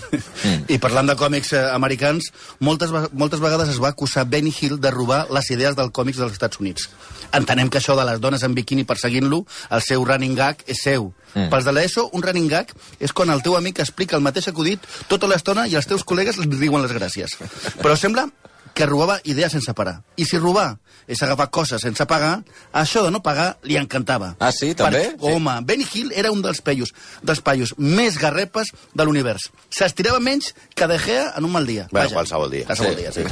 I 0.73 0.77
parlant 0.81 1.09
de 1.09 1.15
còmics 1.19 1.53
eh, 1.57 1.63
americans, 1.73 2.31
moltes, 2.63 2.93
moltes 3.11 3.43
vegades 3.43 3.73
es 3.73 3.81
va 3.83 3.91
acusar 3.93 4.25
Benny 4.29 4.53
Hill 4.53 4.79
de 4.81 4.91
robar 4.93 5.25
les 5.33 5.51
idees 5.53 5.75
del 5.77 5.91
còmics 5.91 6.21
dels 6.21 6.37
Estats 6.37 6.61
Units. 6.63 6.89
Entenem 7.35 7.69
que 7.69 7.81
això 7.81 7.97
de 7.99 8.05
les 8.07 8.21
dones 8.23 8.43
en 8.47 8.55
biquini 8.55 8.87
perseguint-lo, 8.87 9.43
el 9.75 9.83
seu 9.83 10.05
running 10.07 10.37
gag 10.37 10.63
és 10.67 10.81
seu. 10.87 11.11
Mm. 11.33 11.49
Pels 11.51 11.67
de 11.67 11.75
l'ESO, 11.75 12.07
un 12.15 12.23
running 12.23 12.49
gag 12.51 12.71
és 13.03 13.13
quan 13.13 13.31
el 13.33 13.43
teu 13.45 13.57
amic 13.59 13.83
explica 13.83 14.15
el 14.17 14.23
mateix 14.25 14.47
acudit 14.51 14.83
tota 15.11 15.29
l'estona 15.29 15.67
i 15.67 15.75
els 15.75 15.89
teus 15.89 16.07
col·legues 16.07 16.39
li 16.39 16.49
diuen 16.55 16.85
les 16.85 16.95
gràcies. 16.95 17.35
Però 17.81 17.97
sembla 17.99 18.29
que 18.77 18.85
robava 18.85 19.15
idees 19.25 19.51
sense 19.55 19.73
parar. 19.73 20.03
I 20.21 20.25
si 20.29 20.37
robar 20.37 20.75
és 21.09 21.21
agafar 21.23 21.47
coses 21.49 21.81
sense 21.81 22.05
pagar, 22.05 22.43
això 22.75 23.01
de 23.05 23.09
no 23.15 23.21
pagar 23.25 23.55
li 23.65 23.77
encantava. 23.79 24.35
Ah, 24.43 24.51
sí? 24.53 24.73
També? 24.77 25.15
Per, 25.17 25.31
home, 25.33 25.55
Benny 25.65 25.87
Hill 25.87 26.11
era 26.13 26.29
un 26.35 26.43
dels 26.45 26.59
peios, 26.61 26.91
dels 27.25 27.41
paios 27.41 27.73
més 27.79 28.19
garrepes 28.21 28.69
de 28.93 29.05
l'univers. 29.07 29.47
S'estirava 29.73 30.19
menys 30.21 30.51
que 30.75 30.85
De 30.91 30.99
Gea 31.01 31.31
en 31.39 31.47
un 31.49 31.55
mal 31.55 31.65
dia. 31.65 31.87
Bueno, 31.91 32.05
Vaja, 32.05 32.19
qualsevol 32.19 32.51
dia. 32.53 32.65
Qualsevol 32.69 32.93
Sí. 32.95 33.01
dia, 33.01 33.11
sí. 33.15 33.23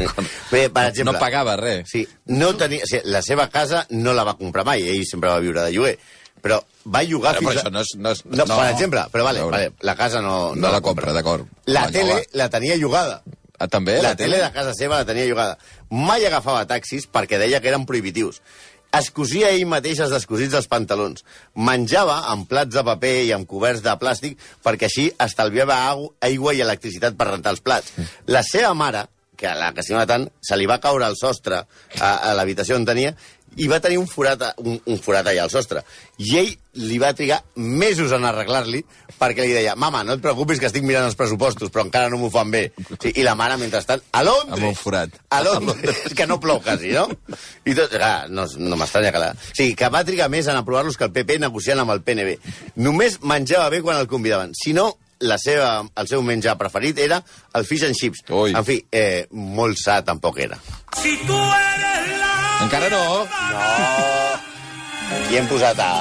Bé, 0.51 0.69
per 0.69 0.87
exemple... 0.89 1.13
No 1.13 1.19
pagava 1.19 1.55
res. 1.61 1.85
Sí, 1.91 2.07
no 2.25 2.55
tenia, 2.57 2.83
o 2.83 2.87
sigui, 2.89 3.05
la 3.11 3.21
seva 3.21 3.49
casa 3.53 3.85
no 3.91 4.13
la 4.17 4.23
va 4.25 4.37
comprar 4.39 4.65
mai, 4.65 4.81
ell 4.87 5.05
sempre 5.05 5.29
va 5.29 5.39
viure 5.43 5.61
de 5.61 5.71
lloguer. 5.75 5.97
Però 6.45 6.59
va 6.93 7.01
llogar 7.03 7.35
Però 7.37 7.41
fins 7.49 7.61
això 7.61 7.71
no 7.73 7.81
és- 7.81 7.95
no 7.97 8.11
és- 8.11 8.25
no, 8.25 8.45
no. 8.45 8.55
Per 8.57 8.69
exemple, 8.71 9.05
però 9.11 9.23
vale, 9.25 9.41
vale, 9.43 9.71
la 9.81 9.95
casa 9.95 10.21
no... 10.21 10.53
No 10.55 10.71
la 10.71 10.81
compra, 10.81 11.11
d'acord. 11.13 11.45
La 11.65 11.87
tele 11.91 12.23
la 12.33 12.49
tenia 12.49 12.75
llogada. 12.77 13.21
Ah, 13.59 13.67
també? 13.71 13.99
La, 14.03 14.15
tele 14.19 14.41
de 14.41 14.51
casa 14.53 14.73
seva 14.75 14.99
la 14.99 15.07
tenia 15.07 15.27
llogada. 15.29 15.57
Mai 15.89 16.25
agafava 16.27 16.65
taxis 16.67 17.07
perquè 17.11 17.39
deia 17.39 17.61
que 17.63 17.71
eren 17.71 17.87
prohibitius. 17.87 18.41
Es 18.95 19.09
cosia 19.11 19.49
ell 19.51 19.65
mateix 19.67 19.99
els 20.03 20.13
descosits 20.13 20.53
dels 20.55 20.69
pantalons. 20.71 21.25
Menjava 21.55 22.21
amb 22.31 22.47
plats 22.47 22.75
de 22.75 22.83
paper 22.87 23.15
i 23.25 23.33
amb 23.35 23.47
coberts 23.49 23.83
de 23.83 23.95
plàstic 23.99 24.37
perquè 24.63 24.87
així 24.87 25.09
estalviava 25.25 25.81
aigua 26.23 26.53
i 26.55 26.63
electricitat 26.63 27.17
per 27.19 27.31
rentar 27.33 27.55
els 27.55 27.63
plats. 27.63 27.91
La 28.31 28.43
seva 28.43 28.71
mare, 28.73 29.05
que 29.35 29.51
la 29.51 29.73
que 29.75 29.83
estima 29.83 30.05
tant, 30.07 30.29
se 30.39 30.55
li 30.55 30.67
va 30.69 30.79
caure 30.83 31.07
al 31.07 31.17
sostre 31.19 31.59
a, 31.99 32.11
a 32.15 32.31
l'habitació 32.37 32.79
on 32.79 32.87
tenia 32.87 33.11
i 33.57 33.67
va 33.71 33.79
tenir 33.79 33.97
un 34.01 34.07
forat, 34.07 34.41
a- 34.41 34.53
un, 34.63 34.79
un 34.85 34.97
forat 34.99 35.27
allà 35.31 35.43
al 35.45 35.51
sostre. 35.53 35.83
I 36.17 36.37
ell 36.41 36.49
li 36.85 36.97
va 36.99 37.13
trigar 37.15 37.41
mesos 37.55 38.11
en 38.15 38.25
arreglar-li 38.27 38.81
perquè 39.19 39.45
li 39.45 39.53
deia, 39.55 39.75
mama, 39.79 40.03
no 40.03 40.17
et 40.17 40.21
preocupis 40.23 40.59
que 40.59 40.67
estic 40.67 40.83
mirant 40.83 41.05
els 41.07 41.15
pressupostos, 41.15 41.69
però 41.71 41.85
encara 41.85 42.09
no 42.11 42.17
m'ho 42.19 42.29
fan 42.33 42.51
bé. 42.51 42.65
Sí, 42.99 43.13
I 43.15 43.23
la 43.23 43.35
mare, 43.39 43.55
mentrestant, 43.61 44.03
a 44.11 44.23
Londres! 44.27 44.57
Amb 44.59 44.67
un 44.67 44.75
forat. 44.75 45.15
A 45.31 45.39
Londres, 45.45 46.01
que 46.17 46.27
no 46.27 46.39
plou 46.43 46.59
quasi, 46.65 46.91
no? 46.91 47.07
I 47.65 47.77
tot, 47.77 47.95
ah, 48.01 48.25
no, 48.29 48.43
no 48.59 48.75
m'estranya 48.79 49.13
que 49.15 49.23
la... 49.23 49.31
O 49.31 49.53
sigui, 49.55 49.73
que 49.79 49.89
va 49.93 50.03
trigar 50.07 50.27
més 50.33 50.47
en 50.51 50.59
aprovar-los 50.59 50.97
que 50.99 51.07
el 51.07 51.15
PP 51.15 51.39
negociant 51.45 51.79
amb 51.85 51.95
el 51.95 52.03
PNB. 52.03 52.35
Només 52.83 53.21
menjava 53.23 53.69
bé 53.71 53.79
quan 53.85 53.99
el 54.03 54.11
convidaven. 54.11 54.51
Si 54.59 54.73
no, 54.75 54.89
la 55.23 55.37
seva, 55.39 55.85
el 55.95 56.09
seu 56.11 56.19
menjar 56.27 56.57
preferit 56.59 56.99
era 56.99 57.21
el 57.55 57.63
fish 57.65 57.87
and 57.87 57.95
chips. 57.95 58.25
Ui. 58.35 58.51
En 58.51 58.67
fi, 58.67 58.81
eh, 58.91 59.25
molt 59.31 59.79
sa 59.79 60.01
tampoc 60.03 60.43
era. 60.43 60.59
Si 60.99 61.15
tú 61.23 61.39
eres. 61.39 61.94
Encara 62.63 62.89
no. 62.93 63.03
I 65.29 65.37
hem 65.37 65.47
posat 65.49 65.79
a 65.83 65.91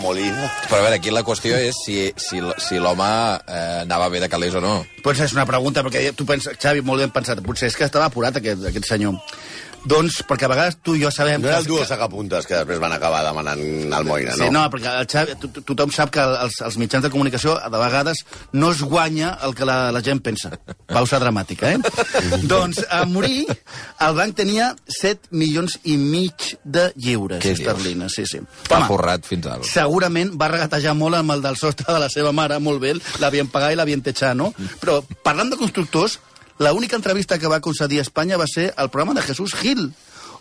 Molina. 0.00 0.48
Però 0.68 0.80
a 0.80 0.84
veure, 0.86 0.96
aquí 0.96 1.12
la 1.12 1.22
qüestió 1.26 1.58
és 1.60 1.76
si, 1.84 1.96
si, 2.20 2.40
si 2.62 2.80
l'home 2.80 3.06
eh, 3.06 3.82
anava 3.82 4.08
bé 4.12 4.22
de 4.22 4.28
calés 4.32 4.56
o 4.56 4.62
no. 4.64 4.74
Potser 5.04 5.26
és 5.28 5.34
una 5.36 5.46
pregunta, 5.48 5.84
perquè 5.86 6.10
tu 6.16 6.26
penses, 6.28 6.56
Xavi, 6.60 6.84
molt 6.86 7.04
ben 7.04 7.12
pensat, 7.14 7.42
potser 7.44 7.68
és 7.70 7.76
que 7.76 7.88
estava 7.88 8.08
apurat 8.08 8.40
aquest, 8.40 8.64
aquest 8.70 8.88
senyor. 8.88 9.18
Doncs, 9.88 10.18
perquè 10.28 10.44
a 10.44 10.50
vegades 10.52 10.76
tu 10.84 10.92
i 10.94 11.00
jo 11.00 11.08
sabem... 11.14 11.40
No 11.40 11.48
era 11.48 11.58
el 11.58 11.64
que- 11.64 11.70
duo 11.72 11.84
sacapuntes 11.88 12.44
que 12.46 12.58
després 12.58 12.78
van 12.82 12.92
acabar 12.92 13.22
demanant 13.24 13.60
Almoina, 13.96 14.34
Sí, 14.36 14.50
no, 14.52 14.66
perquè 14.72 14.90
el 15.00 15.06
Xavi, 15.08 15.36
to 15.40 15.48
to- 15.48 15.62
tothom 15.70 15.90
sap 15.94 16.10
que 16.12 16.20
els, 16.20 16.58
els 16.66 16.76
mitjans 16.80 17.02
de 17.06 17.10
comunicació 17.10 17.54
de 17.56 17.80
vegades 17.80 18.20
no 18.52 18.70
es 18.74 18.82
guanya 18.84 19.32
el 19.46 19.54
que 19.56 19.64
la, 19.64 19.78
la 19.90 20.02
gent 20.04 20.20
pensa. 20.22 20.52
Pausa 20.90 21.18
dramàtica, 21.22 21.72
eh? 21.72 21.78
doncs, 22.52 22.82
a 22.92 23.06
morir, 23.08 23.46
el 24.04 24.14
banc 24.20 24.36
tenia 24.36 24.70
7 25.00 25.32
milions 25.32 25.78
i 25.88 25.96
mig 25.96 26.50
de 26.64 26.90
lliures 27.00 27.40
Què 27.42 27.54
esterlines. 27.56 28.12
Sí, 28.20 28.26
sí. 28.28 28.42
Està 28.66 28.82
forrat 28.90 29.24
fins 29.26 29.48
al... 29.48 29.64
segurament 29.64 30.34
va 30.40 30.50
regatejar 30.52 30.92
molt 30.98 31.16
amb 31.22 31.32
el 31.38 31.42
del 31.44 31.56
sostre 31.56 31.88
de 31.88 31.98
la 32.04 32.12
seva 32.12 32.32
mare, 32.36 32.60
molt 32.60 32.82
bé, 32.84 32.92
l'havien 33.22 33.48
pagat 33.48 33.72
i 33.72 33.80
l'havien 33.80 34.04
techat, 34.04 34.36
no? 34.36 34.52
Però, 34.82 35.00
parlant 35.24 35.48
de 35.52 35.56
constructors, 35.60 36.18
l'única 36.60 36.96
entrevista 36.96 37.38
que 37.38 37.48
va 37.48 37.60
concedir 37.64 37.98
a 37.98 38.02
Espanya 38.06 38.36
va 38.36 38.46
ser 38.46 38.72
el 38.76 38.90
programa 38.90 39.14
de 39.18 39.22
Jesús 39.26 39.54
Gil, 39.56 39.92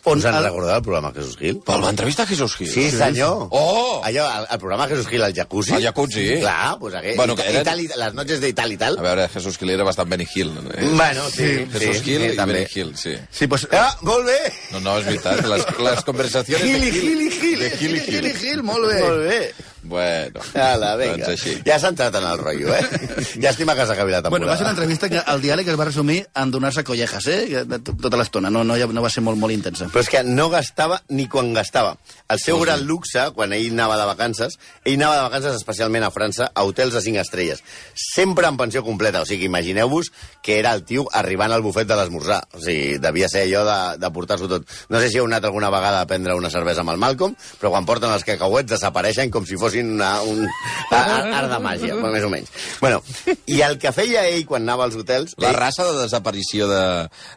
on 0.06 0.18
Us 0.20 0.24
en 0.26 0.34
el- 0.34 0.44
recordeu 0.46 0.76
el 0.78 0.82
programa 0.82 1.12
Jesús 1.14 1.36
Gil? 1.38 1.58
Però 1.60 1.76
el 1.76 1.84
va 1.84 1.90
entrevistar 1.92 2.26
Jesús 2.28 2.56
Gil. 2.56 2.70
Sí, 2.72 2.86
senyor. 2.92 3.48
Oh! 3.52 4.00
Allò, 4.04 4.26
el, 4.40 4.46
el 4.52 4.60
programa 4.60 4.88
Jesús 4.88 5.08
Gil 5.08 5.22
al 5.24 5.34
jacuzzi. 5.34 5.74
Al 5.76 5.84
jacuzzi. 5.84 6.40
Clar, 6.40 6.78
pues 6.80 6.96
aquell, 6.96 7.18
Bueno, 7.18 7.36
que 7.36 7.44
i, 7.44 7.52
eren- 7.52 7.62
i 7.62 7.66
tal, 7.68 7.82
i, 7.84 7.88
les 8.04 8.14
noches 8.14 8.40
de 8.40 8.48
i 8.50 8.54
tal. 8.54 8.98
A 8.98 9.02
veure, 9.02 9.28
Jesús 9.34 9.58
Gil 9.60 9.70
era 9.76 9.84
bastant 9.84 10.10
Benny 10.10 10.26
Hill. 10.34 10.54
Eh? 10.74 10.88
Bueno, 10.96 11.28
sí, 11.30 11.66
Jesús 11.74 11.98
sí, 11.98 12.04
Gil 12.06 12.22
sí, 12.22 12.30
i 12.32 12.36
també. 12.38 12.54
Benny 12.62 12.68
Hill, 12.76 12.94
sí. 12.98 13.16
Sí, 13.30 13.48
pues, 13.48 13.68
Ah, 13.74 13.92
molt 14.02 14.26
bé. 14.26 14.40
No, 14.72 14.80
no, 14.80 14.98
és 15.00 15.06
veritat. 15.06 15.44
Les, 15.46 15.66
les 15.80 16.04
conversacions 16.08 16.64
Gil 16.64 16.80
de 16.82 16.88
i 16.88 16.92
Gil 16.92 17.22
i 17.28 17.30
Gil. 17.32 17.60
De 17.60 17.70
Gil 17.78 17.96
i 17.98 18.00
Gil 18.08 18.16
i 18.26 18.30
Gil. 18.32 18.38
Gil, 18.40 18.64
molt 18.64 18.88
bé. 18.88 19.02
Molt 19.04 19.28
bé. 19.28 19.42
Bueno, 19.84 20.42
Ala, 20.56 20.96
vinga. 21.00 21.14
doncs 21.26 21.30
així. 21.30 21.54
Ja 21.66 21.78
s'ha 21.80 21.90
entrat 21.94 22.14
en 22.20 22.26
el 22.28 22.38
rotllo, 22.38 22.74
eh? 22.76 22.84
Llàstima 23.44 23.76
que 23.78 23.86
s'acabi 23.88 24.12
la 24.12 24.22
Bueno, 24.30 24.46
va 24.46 24.58
ser 24.58 24.66
una 24.66 24.74
temporada. 24.76 24.76
entrevista 24.76 25.10
que 25.10 25.22
el 25.32 25.42
diàleg 25.42 25.68
es 25.72 25.80
va 25.80 25.86
resumir 25.86 26.28
en 26.36 26.52
donar-se 26.52 26.84
collejas, 26.84 27.28
eh? 27.28 27.64
de- 27.66 27.80
Tota 27.80 28.18
l'estona, 28.18 28.50
no, 28.50 28.64
no, 28.64 28.76
no 28.76 29.02
va 29.02 29.10
ser 29.10 29.24
molt, 29.24 29.38
molt 29.40 29.54
intensa. 29.54 29.88
Però 29.88 30.02
és 30.04 30.10
que 30.10 30.24
no 30.24 30.50
gastava 30.50 31.02
ni 31.10 31.28
quan 31.28 31.54
gastava. 31.54 31.98
El 32.30 32.40
seu 32.40 32.60
gran 32.60 32.84
luxe, 32.86 33.30
quan 33.36 33.54
ell 33.54 33.72
anava 33.72 33.98
de 33.98 34.06
vacances, 34.06 34.60
ell 34.84 34.96
anava 35.00 35.16
de 35.16 35.22
vacances 35.30 35.56
especialment 35.56 36.04
a 36.04 36.12
França, 36.12 36.52
a 36.54 36.64
hotels 36.68 36.94
de 36.94 37.02
5 37.02 37.20
estrelles. 37.24 37.64
Sempre 37.96 38.48
en 38.48 38.58
pensió 38.58 38.84
completa. 38.84 39.22
O 39.22 39.26
sigui, 39.26 39.46
imagineu-vos 39.46 40.12
que 40.44 40.60
era 40.60 40.74
el 40.74 40.84
tio 40.84 41.08
arribant 41.14 41.52
al 41.56 41.62
bufet 41.64 41.88
de 41.88 41.96
l'esmorzar. 41.96 42.44
O 42.54 42.60
sigui, 42.60 42.98
devia 43.00 43.30
ser 43.30 43.46
allò 43.48 43.64
de, 43.66 43.80
de 44.04 44.12
portar-s'ho 44.12 44.48
tot. 44.52 44.68
No 44.90 45.00
sé 45.00 45.10
si 45.10 45.18
heu 45.18 45.26
anat 45.26 45.46
alguna 45.46 45.70
vegada 45.72 46.02
a 46.02 46.08
prendre 46.08 46.36
una 46.36 46.50
cervesa 46.52 46.82
amb 46.84 46.92
el 46.94 46.98
Malcolm, 47.02 47.36
però 47.62 47.72
quan 47.74 47.86
porten 47.88 48.12
els 48.12 48.24
cacauets 48.28 48.70
desapareixen 48.76 49.32
com 49.32 49.46
si 49.48 49.58
fossin 49.70 49.94
una, 49.96 50.10
un 50.28 50.44
a- 50.46 51.00
a- 51.00 51.38
art 51.40 51.50
de 51.54 51.60
màgia, 51.64 51.94
bueno, 51.96 52.12
més 52.18 52.26
o 52.28 52.32
menys. 52.34 52.50
Bueno, 52.82 53.00
i 53.48 53.62
el 53.66 53.78
que 53.80 53.92
feia 53.96 54.26
ell 54.28 54.44
quan 54.50 54.66
anava 54.68 54.86
als 54.90 54.98
hotels... 55.00 55.36
La 55.40 55.52
ell- 55.54 55.60
raça 55.62 55.86
de 55.88 55.96
desaparició 56.02 56.68
de, 56.70 56.82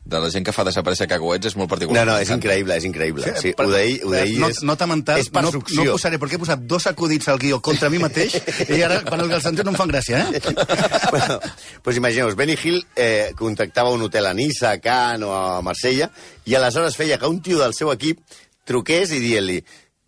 de 0.04 0.20
la 0.24 0.30
gent 0.34 0.44
que 0.48 0.54
fa 0.56 0.64
desaparèixer 0.68 1.06
cacauets 1.10 1.52
és 1.52 1.56
molt 1.60 1.70
particular. 1.70 2.04
No, 2.06 2.12
no, 2.14 2.18
és 2.24 2.30
increïble, 2.34 2.76
és 2.80 2.88
increïble. 2.88 3.28
Sí, 3.40 3.52
Per- 3.58 3.68
ho 3.68 3.72
d'ell 3.74 4.00
ho 4.08 4.12
d'ell 4.16 4.34
no, 4.42 4.48
és... 4.52 4.62
Nota 4.66 4.86
mental, 4.90 5.20
és 5.22 5.30
per 5.32 5.44
no, 5.46 5.52
succió. 5.54 5.84
no 5.84 5.96
posaré, 5.98 6.18
perquè 6.22 6.38
he 6.40 6.42
posat 6.42 6.66
dos 6.68 6.86
acudits 6.90 7.28
al 7.32 7.38
guió 7.42 7.60
contra 7.62 7.90
mi 7.92 8.00
mateix, 8.02 8.38
i 8.68 8.80
ara, 8.82 9.02
quan 9.06 9.20
els 9.26 9.42
sento, 9.44 9.62
no 9.66 9.74
em 9.74 9.78
fan 9.78 9.90
gràcia, 9.92 10.22
eh? 10.26 10.40
bueno, 11.12 11.38
pues 11.82 11.96
imagineu-vos, 12.00 12.36
Benny 12.38 12.56
Hill 12.62 12.80
eh, 12.96 13.32
contactava 13.38 13.90
un 13.90 14.02
hotel 14.08 14.26
a 14.26 14.34
Niça, 14.34 14.70
a 14.72 14.80
Cannes 14.80 15.28
o 15.28 15.34
a 15.34 15.60
Marsella, 15.62 16.10
i 16.48 16.54
aleshores 16.58 16.96
feia 16.96 17.18
que 17.18 17.28
un 17.30 17.42
tio 17.42 17.58
del 17.60 17.74
seu 17.76 17.92
equip 17.92 18.20
truqués 18.64 19.10
i 19.12 19.18
dient-li 19.22 19.58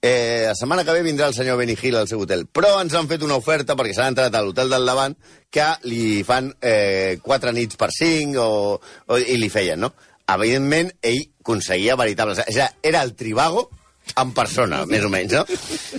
eh, 0.07 0.45
la 0.47 0.55
setmana 0.55 0.85
que 0.85 0.93
ve 0.93 1.01
vindrà 1.01 1.31
el 1.31 1.35
senyor 1.35 1.57
Benny 1.57 1.79
Hill 1.81 1.97
al 1.97 2.09
seu 2.11 2.21
hotel, 2.21 2.43
però 2.45 2.75
ens 2.83 2.93
han 2.93 3.09
fet 3.09 3.23
una 3.25 3.39
oferta 3.41 3.73
perquè 3.73 3.95
s'han 3.97 4.13
entrat 4.13 4.35
a 4.37 4.43
l'hotel 4.45 4.75
del 4.75 4.85
davant 4.85 5.15
que 5.49 5.69
li 5.89 6.19
fan 6.29 6.51
eh, 6.61 7.17
quatre 7.25 7.55
nits 7.57 7.81
per 7.81 7.89
cinc 7.95 8.37
o, 8.37 8.77
o, 8.77 9.17
i 9.17 9.39
li 9.41 9.49
feien, 9.49 9.81
no? 9.81 9.95
Evidentment, 10.35 10.93
ell 11.01 11.23
aconseguia 11.41 11.97
veritables... 11.97 12.43
O 12.45 12.53
sigui, 12.53 12.69
era 12.85 13.01
el 13.01 13.15
Trivago 13.17 13.65
en 14.21 14.37
persona, 14.37 14.83
més 14.85 15.09
o 15.09 15.11
menys, 15.13 15.33
no? 15.33 15.45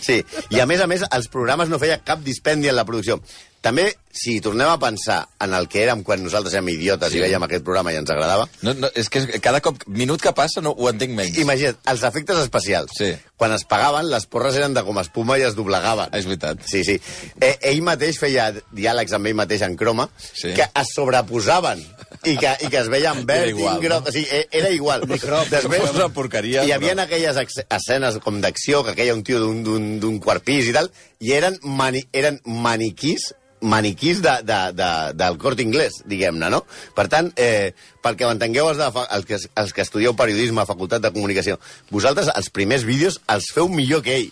Sí, 0.06 0.20
i 0.54 0.62
a 0.62 0.70
més 0.70 0.86
a 0.86 0.90
més, 0.92 1.02
els 1.10 1.30
programes 1.34 1.74
no 1.74 1.82
feia 1.82 1.98
cap 2.06 2.22
dispendi 2.22 2.70
en 2.70 2.78
la 2.78 2.86
producció. 2.86 3.18
També, 3.66 3.88
si 4.14 4.36
tornem 4.46 4.70
a 4.70 4.78
pensar 4.78 5.24
en 5.42 5.56
el 5.58 5.66
que 5.68 5.80
érem 5.82 6.04
quan 6.06 6.22
nosaltres 6.24 6.54
érem 6.54 6.68
idiotes 6.70 7.10
Sí. 7.12 7.18
i 7.18 7.22
veiem 7.24 7.42
aquest 7.44 7.64
programa 7.66 7.92
i 7.92 7.96
ens 7.98 8.12
agradava, 8.14 8.46
No, 8.62 8.76
no, 8.78 8.92
és 8.94 9.10
que 9.10 9.24
cada 9.42 9.60
cop, 9.66 9.82
minut 9.88 10.22
que 10.22 10.32
passa, 10.38 10.62
no 10.62 10.70
ho 10.78 10.90
entenc 10.92 11.16
menys. 11.18 11.38
imagina't, 11.42 11.80
els 11.90 12.04
efectes 12.04 12.38
especials. 12.44 12.92
Sí. 12.96 13.16
Quan 13.36 13.52
es 13.54 13.66
pagaven, 13.66 14.08
les 14.12 14.28
porres 14.28 14.56
eren 14.56 14.74
de 14.78 14.84
com 14.86 15.00
espuma 15.02 15.40
i 15.40 15.42
es 15.42 15.56
doblegaven. 15.56 16.14
És 16.14 16.26
veritat. 16.30 16.60
Sí, 16.70 16.84
sí. 16.86 17.00
Eh, 17.42 17.58
ell 17.64 17.82
mateix 17.82 18.20
feia 18.22 18.54
diàlegs 18.72 19.12
amb 19.18 19.26
ell 19.28 19.36
mateix 19.36 19.62
en 19.64 19.76
croma, 19.76 20.10
Sí. 20.34 20.54
que 20.54 20.62
es 20.64 20.88
sobreposaven 20.94 21.82
i 22.24 22.38
que, 22.38 22.54
i 22.62 22.70
que 22.70 22.78
es 22.80 22.88
veien 22.88 23.26
verd 23.28 23.48
i 23.48 23.50
igual, 23.50 23.82
groc. 23.82 24.04
no? 24.06 24.10
O 24.10 24.12
sigui, 24.14 24.28
eh, 24.32 24.48
era 24.52 24.70
igual. 24.70 25.02
Fos 25.10 25.92
una 25.96 26.10
porqueria, 26.10 26.64
Hi 26.64 26.70
però- 26.70 26.76
havia 26.76 27.02
aquelles 27.04 27.38
ex- 27.38 27.66
escenes 27.70 28.20
com 28.24 28.40
d'acció, 28.42 28.84
que 28.86 28.94
queia 28.96 29.14
un 29.14 29.24
tio 29.24 29.40
d'un 29.42 30.20
quart 30.20 30.44
pis 30.44 30.68
i 30.70 30.74
tal, 30.74 30.92
i 31.20 31.32
eren, 31.38 31.58
mani, 31.64 32.04
eren 32.14 32.42
maniquís 32.46 33.32
maniquís 33.66 34.20
de, 34.22 34.34
de, 34.46 34.58
de, 34.78 34.88
del 35.18 35.38
cort 35.42 35.58
inglès, 35.64 35.96
diguem-ne, 36.06 36.50
no? 36.54 36.60
Per 36.94 37.08
tant, 37.10 37.32
eh, 37.40 37.72
perquè 38.04 38.28
ho 38.28 38.30
entengueu 38.30 38.68
els, 38.70 38.78
de, 38.78 38.90
els, 39.16 39.26
que, 39.26 39.40
els 39.58 39.72
que 39.74 39.82
estudieu 39.82 40.14
periodisme 40.14 40.62
a 40.62 40.68
Facultat 40.70 41.02
de 41.02 41.10
Comunicació, 41.16 41.56
vosaltres 41.90 42.30
els 42.36 42.52
primers 42.54 42.84
vídeos 42.86 43.18
els 43.32 43.48
feu 43.56 43.66
millor 43.72 44.04
que 44.06 44.20
ell. 44.20 44.28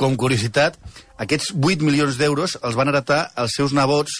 Com 0.00 0.14
curiositat, 0.20 0.76
aquests 1.20 1.50
8 1.56 1.82
milions 1.84 2.16
d'euros 2.20 2.56
els 2.64 2.76
van 2.76 2.88
heretar 2.92 3.18
els 3.40 3.54
seus 3.56 3.72
nebots, 3.76 4.18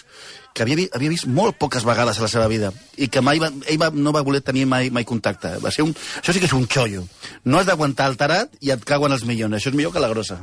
que 0.55 0.65
havia, 0.65 0.77
vi- 0.77 0.89
havia 0.95 1.13
vist 1.13 1.27
molt 1.29 1.59
poques 1.61 1.85
vegades 1.85 2.19
a 2.19 2.25
la 2.25 2.29
seva 2.33 2.49
vida, 2.49 2.73
i 2.97 3.09
que 3.13 3.21
mai 3.21 3.41
va, 3.43 3.49
ell 3.67 3.79
va, 3.81 3.91
no 3.93 4.13
va 4.13 4.23
voler 4.27 4.41
tenir 4.47 4.65
mai, 4.67 4.89
mai 4.95 5.05
contacte. 5.09 5.55
Va 5.65 5.73
ser 5.75 5.85
un, 5.85 5.93
això 6.23 6.33
sí 6.33 6.41
que 6.41 6.49
és 6.49 6.57
un 6.57 6.65
xollo. 6.69 7.05
No 7.45 7.61
has 7.61 7.69
d'aguantar 7.69 8.09
el 8.13 8.17
tarat 8.21 8.57
i 8.61 8.73
et 8.73 8.85
cauen 8.89 9.13
els 9.13 9.25
milions. 9.29 9.53
Això 9.57 9.69
és 9.73 9.77
millor 9.77 9.93
que 9.93 10.01
la 10.05 10.09
grossa. 10.13 10.41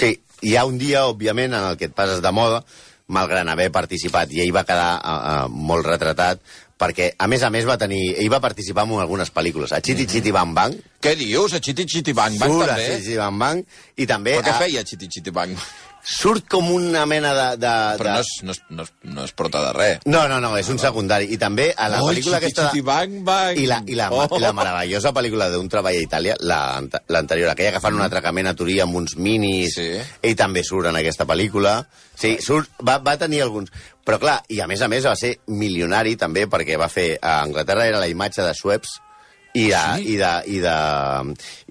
Sí, 0.00 0.14
hi 0.42 0.56
ha 0.56 0.64
un 0.68 0.78
dia, 0.78 1.06
òbviament, 1.10 1.54
en 1.54 1.68
el 1.72 1.76
que 1.80 1.90
et 1.90 1.94
passes 1.96 2.22
de 2.24 2.32
moda, 2.32 2.62
malgrat 3.10 3.48
haver 3.50 3.70
participat, 3.74 4.32
i 4.32 4.42
ell 4.44 4.52
va 4.54 4.64
quedar 4.64 4.90
uh, 4.98 5.14
uh, 5.44 5.48
molt 5.50 5.86
retratat, 5.86 6.40
perquè, 6.80 7.10
a 7.18 7.26
més 7.28 7.42
a 7.44 7.50
més, 7.52 7.66
va 7.68 7.76
tenir... 7.80 8.14
Ell 8.22 8.30
va 8.32 8.40
participar 8.40 8.86
en 8.88 9.00
algunes 9.02 9.32
pel·lícules. 9.34 9.74
A 9.76 9.82
Chiti 9.84 10.06
Chiti 10.08 10.32
Bang 10.32 10.54
Bang, 10.56 10.76
Què 11.02 11.14
dius? 11.18 11.54
A 11.56 11.60
Chiti 11.60 11.84
Chiti 11.84 12.14
Bang 12.16 12.38
Bang 12.40 12.54
surt 12.54 12.70
a 12.70 12.74
també? 12.76 12.88
Chiti 13.00 13.18
Bang 13.20 13.38
Bang, 13.40 13.62
i 13.96 14.06
també 14.08 14.38
Però 14.38 14.46
què 14.46 14.54
a- 14.54 14.60
feia 14.64 14.84
Chiti 14.84 15.08
Chiti 15.08 15.34
Bang? 15.34 15.56
Surt 16.02 16.46
com 16.48 16.70
una 16.72 17.04
mena 17.06 17.32
de... 17.34 17.46
de, 17.60 17.72
Però 18.00 18.10
de... 18.10 18.14
no 18.14 18.20
és, 18.20 18.30
no, 18.42 18.52
és, 18.52 18.60
no, 18.70 18.82
és, 18.86 18.92
no 19.14 19.24
és 19.26 19.32
prota 19.36 19.60
de 19.66 19.72
res. 19.76 19.98
No, 20.06 20.26
no, 20.30 20.38
no, 20.40 20.52
és 20.58 20.68
un 20.72 20.78
secundari. 20.80 21.28
I 21.34 21.38
també 21.40 21.70
a 21.76 21.88
la 21.92 22.00
Oi, 22.02 22.14
pel·lícula 22.14 22.38
Chiti 22.40 22.46
aquesta... 22.50 22.68
Chiti 22.70 22.84
Bang 22.86 23.18
Bang. 23.26 23.58
I 23.60 23.66
la, 23.70 23.80
i 23.86 23.98
la, 23.98 24.08
Oh. 24.10 24.26
i 24.36 24.40
la 24.42 24.52
meravellosa 24.56 25.12
pel·lícula 25.16 25.50
d'un 25.52 25.68
treball 25.70 25.96
a 25.98 26.02
Itàlia, 26.04 26.36
la- 26.40 26.80
l'anterior, 27.08 27.50
aquella 27.52 27.72
que 27.76 27.82
fan 27.84 27.94
un 27.98 28.02
atracament 28.06 28.48
a 28.50 28.54
Turí 28.58 28.78
amb 28.80 28.96
uns 28.98 29.16
minis, 29.16 29.74
Sí. 29.76 29.88
ell 30.22 30.36
també 30.36 30.64
surt 30.64 30.88
en 30.90 30.96
aquesta 31.00 31.26
pel·lícula. 31.28 31.84
Sí, 32.20 32.36
surt, 32.44 32.70
va, 32.84 32.98
va 32.98 33.16
tenir 33.20 33.42
alguns... 33.42 33.70
Però 34.04 34.18
clar, 34.18 34.40
i 34.48 34.58
a 34.60 34.66
més 34.66 34.80
a 34.82 34.88
més 34.88 35.04
va 35.06 35.14
ser 35.16 35.36
milionari 35.46 36.16
també 36.16 36.46
perquè 36.50 36.76
va 36.80 36.88
fer... 36.90 37.14
A 37.22 37.40
Anglaterra 37.44 37.86
era 37.86 38.00
la 38.00 38.08
imatge 38.10 38.42
de 38.42 38.54
Sueps 38.56 38.96
i, 39.54 39.68
de, 39.70 39.78
Sí? 39.96 40.12
i, 40.14 40.16
de, 40.16 40.32
i, 40.46 40.58
de, 40.62 40.74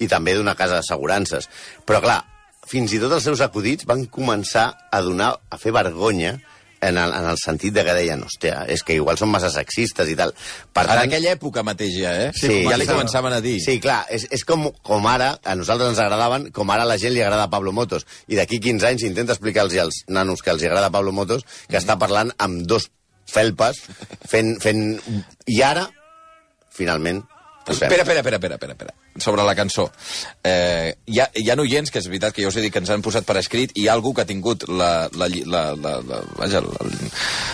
i 0.04 0.08
també 0.12 0.34
d'una 0.38 0.56
casa 0.56 0.80
d'assegurances. 0.80 1.48
Però 1.88 2.02
clar, 2.04 2.22
fins 2.70 2.94
i 2.94 3.02
tot 3.02 3.16
els 3.18 3.26
seus 3.26 3.42
acudits 3.42 3.88
van 3.90 4.06
començar 4.14 4.70
a 4.92 5.02
donar, 5.06 5.34
a 5.50 5.58
fer 5.58 5.74
vergonya 5.76 6.38
en 6.82 6.98
el, 6.98 7.14
en 7.14 7.26
el 7.28 7.38
sentit 7.42 7.74
de 7.76 7.84
que 7.84 7.94
deien, 7.96 8.22
hòstia, 8.24 8.62
és 8.72 8.84
que 8.88 8.96
igual 8.96 9.18
són 9.20 9.32
massa 9.34 9.50
sexistes 9.52 10.10
i 10.10 10.16
tal. 10.16 10.32
Per 10.74 10.86
En 10.86 11.02
aquella 11.02 11.34
època 11.36 11.64
mateix 11.68 11.98
ja, 11.98 12.14
eh? 12.28 12.30
Sí, 12.36 12.62
ja 12.68 12.78
li 12.80 12.88
començaven 12.88 13.36
a 13.36 13.42
dir. 13.44 13.58
Sí, 13.64 13.80
clar, 13.84 14.04
és, 14.16 14.30
és 14.36 14.46
com, 14.48 14.70
com 14.86 15.10
ara, 15.12 15.34
a 15.44 15.58
nosaltres 15.60 15.92
ens 15.92 16.00
agradaven, 16.04 16.50
com 16.56 16.72
ara 16.72 16.86
a 16.88 16.90
la 16.90 17.00
gent 17.02 17.14
li 17.16 17.24
agrada 17.26 17.50
Pablo 17.52 17.74
Motos. 17.76 18.08
I 18.32 18.40
d'aquí 18.40 18.62
15 18.64 18.88
anys 18.94 19.08
intenta 19.10 19.36
explicar-los 19.36 19.76
als 19.84 20.04
nanos 20.08 20.44
que 20.46 20.54
els 20.56 20.64
agrada 20.64 20.94
Pablo 20.94 21.12
Motos 21.16 21.44
que 21.68 21.80
està 21.82 22.00
parlant 22.00 22.32
amb 22.38 22.64
dos 22.70 22.90
felpes, 23.30 23.84
fent... 24.30 24.56
fent... 24.64 24.86
I 25.50 25.62
ara, 25.66 25.90
finalment... 26.72 27.26
Espera, 27.70 28.02
espera, 28.02 28.24
espera, 28.24 28.40
espera, 28.40 28.56
espera, 28.56 28.74
espera. 28.74 28.94
Sobre 29.20 29.44
la 29.44 29.56
cançó. 29.56 29.90
Eh, 30.44 30.96
hi, 31.06 31.20
ha, 31.20 31.30
hi 31.36 31.50
ha 31.50 31.56
oients, 31.60 31.92
que 31.92 32.00
és 32.00 32.08
veritat 32.08 32.34
que 32.34 32.42
ja 32.42 32.48
us 32.52 32.56
he 32.58 32.62
dit 32.64 32.72
que 32.74 32.80
ens 32.80 32.90
han 32.90 33.02
posat 33.06 33.26
per 33.28 33.38
escrit, 33.38 33.72
i 33.76 33.84
hi 33.84 33.88
ha 33.90 33.94
algú 33.94 34.14
que 34.14 34.22
ha 34.24 34.30
tingut 34.30 34.68
la- 34.70 35.10
la 35.14 35.28
lli- 35.28 35.46
la- 35.46 35.76
la- 35.76 36.00
la- 36.02 36.22
vaja, 36.38 36.62
la- 36.62 37.10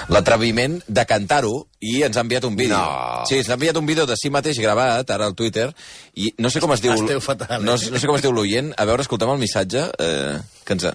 l'atreviment 0.10 0.80
de 0.88 1.06
cantar-ho 1.10 1.68
i 1.86 2.02
ens 2.06 2.18
ha 2.18 2.22
enviat 2.26 2.44
un 2.46 2.56
vídeo. 2.56 2.78
No. 2.78 3.26
Sí, 3.30 3.40
ens 3.42 3.50
ha 3.50 3.58
enviat 3.58 3.78
un 3.78 3.86
vídeo 3.86 4.06
de 4.06 4.16
si 4.18 4.30
mateix 4.34 4.60
gravat, 4.60 5.10
ara 5.10 5.26
al 5.26 5.36
Twitter, 5.36 5.70
i 6.16 6.34
no 6.38 6.50
sé 6.50 6.62
com 6.64 6.74
es 6.74 6.82
diu... 6.82 6.94
Esteu 6.94 7.22
fatal, 7.22 7.60
eh? 7.60 7.64
no, 7.66 7.74
no 7.78 8.00
sé 8.00 8.08
com 8.08 8.16
es 8.18 8.22
diu 8.26 8.34
l'oient. 8.36 8.74
A 8.78 8.86
veure, 8.86 9.02
escoltem 9.06 9.30
el 9.34 9.42
missatge 9.42 9.90
eh, 10.00 10.38
que 10.66 10.74
ens 10.78 10.86
ha... 10.90 10.94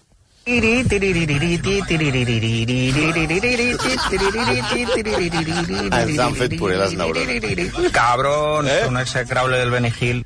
Ens 6.00 6.18
han 6.18 6.34
fet 6.38 6.56
puré 6.58 6.78
les 6.80 6.94
neurones. 6.96 7.92
Cabrón, 7.92 8.68
¿Eh? 8.68 8.86
un 8.88 8.96
execrable 8.98 9.58
del 9.58 9.70
Benigil. 9.70 10.24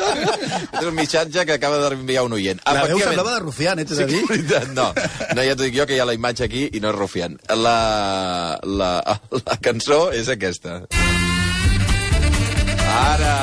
És 0.80 0.84
un 0.86 0.94
missatge 0.94 1.46
que 1.46 1.54
acaba 1.56 1.78
d'enviar 1.78 2.24
un 2.26 2.34
oient. 2.36 2.60
La 2.66 2.84
veu 2.90 2.98
semblava 2.98 3.36
de 3.36 3.40
Rufián, 3.46 3.78
eh, 3.78 3.86
t'he 3.86 3.94
de 3.94 4.06
dir? 4.10 4.24
no. 4.78 4.90
No, 5.36 5.46
ja 5.46 5.54
t'ho 5.54 5.64
dic 5.64 5.78
jo, 5.78 5.86
que 5.86 5.94
hi 5.96 6.02
ha 6.02 6.08
la 6.10 6.16
imatge 6.18 6.44
aquí 6.50 6.66
i 6.74 6.82
no 6.82 6.90
és 6.90 6.98
rufiant. 6.98 7.38
La, 7.54 8.58
la, 8.66 8.92
la 9.40 9.58
cançó 9.62 10.10
és 10.12 10.28
aquesta. 10.32 10.82
Ara! 12.90 13.34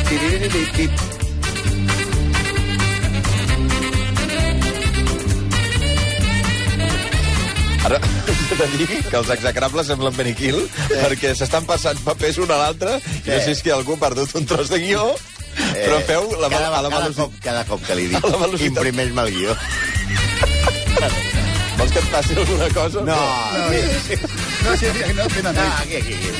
Ara, 0.00 1.19
he 7.98 8.56
de 8.60 8.66
dir 8.76 8.88
que 9.10 9.16
els 9.18 9.30
execrables 9.34 9.86
semblen 9.90 10.14
Beniquil, 10.16 10.58
perquè 10.90 11.34
s'estan 11.34 11.64
passant 11.68 11.98
papers 12.06 12.38
un 12.44 12.50
a 12.54 12.58
l'altre, 12.62 12.98
i 13.24 13.28
no 13.30 13.40
sé 13.44 13.54
si 13.58 13.70
algú 13.74 13.96
ha 13.98 14.02
perdut 14.06 14.34
un 14.38 14.46
tros 14.46 14.68
de 14.70 14.78
guió, 14.82 15.08
però 15.74 15.98
feu 16.06 16.28
la, 16.40 16.48
cada, 16.52 16.68
a 16.68 16.82
la 16.82 16.88
cada, 16.90 17.08
velocitat. 17.08 17.16
cop, 17.24 17.32
cada 17.44 17.64
cop 17.68 17.80
que 17.86 17.94
li 17.98 18.06
dic, 18.12 18.22
velocitat. 18.22 18.68
imprimeix-me 18.70 19.22
el 19.26 19.34
guió. 19.34 19.56
Vols 21.80 21.92
que 21.94 22.00
et 22.02 22.08
passi 22.12 22.34
alguna 22.36 22.66
cosa? 22.76 23.00
No, 23.08 23.16
sí, 23.70 23.78
sí. 24.06 24.16
No, 24.66 24.74
sí, 24.76 24.86
sí, 24.92 25.12
no, 25.16 25.24
fent 25.32 25.46
Ah, 25.48 25.78
aquí, 25.80 25.96
aquí, 25.96 26.12
aquí. 26.12 26.30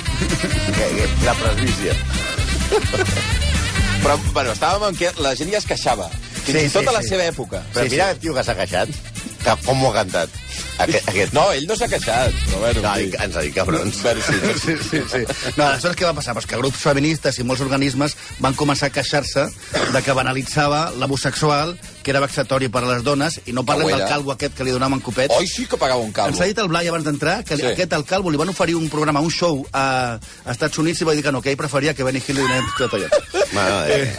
Aquí, 0.69 0.83
aquí. 0.85 1.25
La 1.25 1.33
presbícia. 1.39 1.95
Però, 4.03 4.17
bueno, 4.35 4.53
estàvem 4.53 4.85
en 4.91 4.99
què 5.01 5.11
la 5.25 5.33
gent 5.39 5.51
ja 5.53 5.59
es 5.63 5.67
queixava. 5.69 6.11
Fins 6.45 6.57
Sí, 6.59 6.67
i 6.67 6.71
tot 6.73 6.85
sí, 6.85 6.89
a 6.89 6.95
la 6.97 7.01
sí. 7.05 7.09
seva 7.15 7.25
època. 7.31 7.63
Però 7.73 7.85
Sí, 7.87 7.95
mira 7.95 8.07
aquest 8.11 8.21
tio 8.27 8.35
que 8.37 8.45
s'ha 8.45 8.55
queixat, 8.59 8.93
que 9.45 9.57
com 9.65 9.83
ho 9.85 9.91
ha 9.91 9.97
cantat. 9.97 10.37
Aquest, 10.81 11.09
aquest. 11.13 11.33
No, 11.37 11.45
ell 11.53 11.67
no 11.69 11.77
s'ha 11.77 11.89
queixat. 11.91 12.35
Però, 12.47 12.61
bueno, 12.63 12.83
no 12.85 12.95
sí. 12.97 13.11
ens 13.21 13.37
ha 13.37 13.45
dit 13.45 13.55
cabrons. 13.55 14.01
Bueno, 14.03 14.23
sí, 14.27 14.35
sí. 14.65 14.77
Sí, 14.91 15.01
sí. 15.13 15.23
No, 15.57 15.67
aleshores 15.67 15.97
què 15.99 16.07
va 16.09 16.15
passar? 16.17 16.35
Pues 16.37 16.47
que 16.51 16.57
grups 16.61 16.81
feministes 16.83 17.39
i 17.39 17.45
molts 17.47 17.63
organismes 17.65 18.17
van 18.41 18.57
començar 18.59 18.89
a 18.91 18.95
queixar-se 18.95 19.47
de 19.95 20.03
que 20.07 20.17
banalitzava 20.17 20.91
l'homosexual, 20.97 21.77
que 22.03 22.11
era 22.15 22.23
vexatori 22.25 22.71
per 22.73 22.83
a 22.85 22.89
les 22.95 23.05
dones, 23.07 23.41
i 23.47 23.53
no 23.57 23.65
parlem 23.69 23.91
del 23.93 24.07
calvo 24.09 24.33
aquest 24.35 24.57
que 24.57 24.65
li 24.65 24.73
donaven 24.75 25.01
copets. 25.05 25.35
Oi, 25.37 25.47
sí 25.51 25.67
que 25.69 25.77
pagava 25.81 26.01
un 26.01 26.13
calvo. 26.17 26.33
Ens 26.35 26.41
ha 26.41 26.49
dit 26.49 26.59
el 26.59 26.69
Blai 26.73 26.89
abans 26.89 27.05
d'entrar 27.05 27.43
que 27.45 27.57
Sí. 27.61 27.67
aquest 27.67 27.93
al 27.93 28.07
Calvo 28.09 28.31
li 28.31 28.39
van 28.41 28.49
oferir 28.49 28.75
un 28.77 28.89
programa, 28.89 29.21
un 29.21 29.31
show 29.31 29.61
a, 29.73 30.17
a 30.17 30.51
Estats 30.53 30.79
Units 30.79 31.03
i 31.03 31.05
va 31.05 31.13
dir 31.15 31.23
que 31.23 31.33
no, 31.33 31.43
que 31.43 31.51
ell 31.53 31.59
preferia 31.61 31.93
que 31.95 32.05
Benny 32.07 32.23
Hill 32.27 32.37
li 32.41 32.43
donés 32.47 32.73
tot 32.79 32.95
allò. 32.97 33.09
Bueno, 33.53 33.85
eh, 33.87 34.15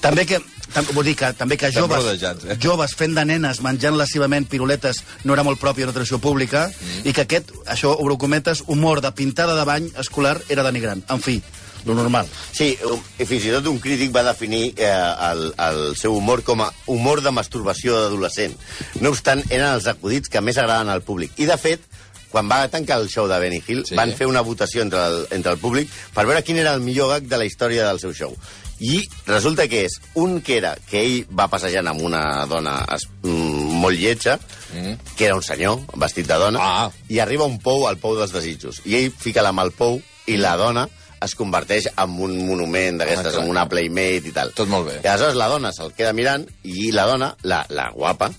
també 0.00 0.26
que 0.26 0.40
tam, 0.76 0.88
vull 0.92 1.08
dir 1.08 1.16
que, 1.18 1.32
també 1.36 1.56
que 1.60 1.72
joves, 1.74 2.02
rodejats, 2.04 2.46
eh? 2.46 2.58
joves 2.60 2.94
fent 2.98 3.16
de 3.16 3.24
nenes 3.28 3.62
menjant 3.64 3.96
lascivament 3.96 4.48
piruletes 4.50 5.02
no 5.24 5.36
era 5.36 5.44
molt 5.46 5.60
propi 5.62 5.84
d'una 5.84 5.96
tradició 5.96 6.20
pública 6.22 6.66
mm. 6.68 7.06
i 7.08 7.14
que 7.16 7.24
aquest, 7.24 7.54
això, 7.64 7.94
obro 7.96 8.18
cometes, 8.20 8.64
humor 8.68 9.00
de 9.04 9.12
pintada 9.16 9.56
de 9.56 9.64
bany 9.68 9.88
escolar 10.02 10.36
era 10.52 10.66
denigrant. 10.66 11.02
En 11.12 11.22
fi, 11.24 11.40
lo 11.86 11.94
normal. 11.94 12.28
Sí, 12.52 12.74
um, 12.84 13.00
i 13.16 13.24
fins 13.28 13.46
i 13.46 13.52
tot 13.54 13.68
un 13.70 13.78
crític 13.80 14.12
va 14.14 14.24
definir 14.26 14.64
eh, 14.74 14.90
el, 15.30 15.46
el 15.68 15.82
seu 15.96 16.16
humor 16.16 16.42
com 16.44 16.64
a 16.66 16.72
humor 16.92 17.22
de 17.24 17.32
masturbació 17.32 17.96
d'adolescent. 18.02 18.56
No 19.00 19.14
obstant, 19.14 19.44
eren 19.48 19.70
els 19.70 19.86
acudits 19.88 20.32
que 20.32 20.42
més 20.42 20.58
agraden 20.60 20.90
al 20.92 21.06
públic. 21.06 21.32
I, 21.38 21.46
de 21.48 21.56
fet, 21.60 21.86
quan 22.32 22.50
va 22.50 22.66
tancar 22.68 22.98
el 23.00 23.08
show 23.08 23.30
de 23.30 23.38
Benny 23.40 23.62
Hill, 23.62 23.86
sí. 23.88 23.96
van 23.96 24.12
fer 24.18 24.26
una 24.28 24.42
votació 24.44 24.82
entre 24.84 25.06
el, 25.06 25.22
entre 25.38 25.54
el 25.54 25.62
públic 25.62 25.92
per 26.12 26.26
veure 26.26 26.42
quin 26.44 26.58
era 26.60 26.74
el 26.76 26.82
millor 26.84 27.14
gag 27.14 27.30
de 27.30 27.38
la 27.40 27.46
història 27.48 27.86
del 27.86 28.02
seu 28.02 28.12
show. 28.12 28.34
I 28.80 29.00
resulta 29.26 29.68
que 29.68 29.84
és 29.86 29.94
un 30.20 30.40
que 30.44 30.58
era 30.58 30.74
que 30.90 31.00
ell 31.00 31.30
va 31.32 31.48
passejant 31.48 31.88
amb 31.88 32.02
una 32.04 32.44
dona 32.50 32.76
es, 32.92 33.06
mm, 33.22 33.80
molt 33.80 33.96
lletja, 33.98 34.36
mm. 34.74 35.14
que 35.16 35.26
era 35.26 35.36
un 35.36 35.42
senyor 35.42 35.80
vestit 35.96 36.26
de 36.26 36.36
dona, 36.36 36.60
Ah. 36.60 36.90
i 37.08 37.18
arriba 37.18 37.44
un 37.44 37.58
pou, 37.58 37.86
al 37.88 37.96
pou 37.96 38.16
dels 38.16 38.32
desitjos. 38.32 38.82
I 38.84 38.96
ell 38.96 39.12
fica 39.12 39.42
la 39.42 39.52
mà 39.52 39.62
al 39.62 39.72
pou 39.72 40.00
i 40.26 40.36
la 40.36 40.56
dona 40.56 40.88
es 41.22 41.34
converteix 41.34 41.88
en 41.96 42.18
un 42.20 42.36
monument 42.46 42.98
d'aquestes, 42.98 43.34
Ah, 43.34 43.42
en 43.42 43.50
una 43.50 43.68
playmate 43.68 44.28
i 44.28 44.32
tal. 44.32 44.52
Tot 44.52 44.68
molt 44.68 44.86
bé. 44.90 45.00
I 45.02 45.08
aleshores 45.08 45.36
la 45.36 45.48
dona 45.48 45.72
se'l 45.72 45.94
queda 45.96 46.12
mirant 46.12 46.46
i 46.62 46.90
la 46.92 47.06
dona, 47.06 47.34
la, 47.42 47.64
la 47.70 47.90
guapa, 47.90 48.30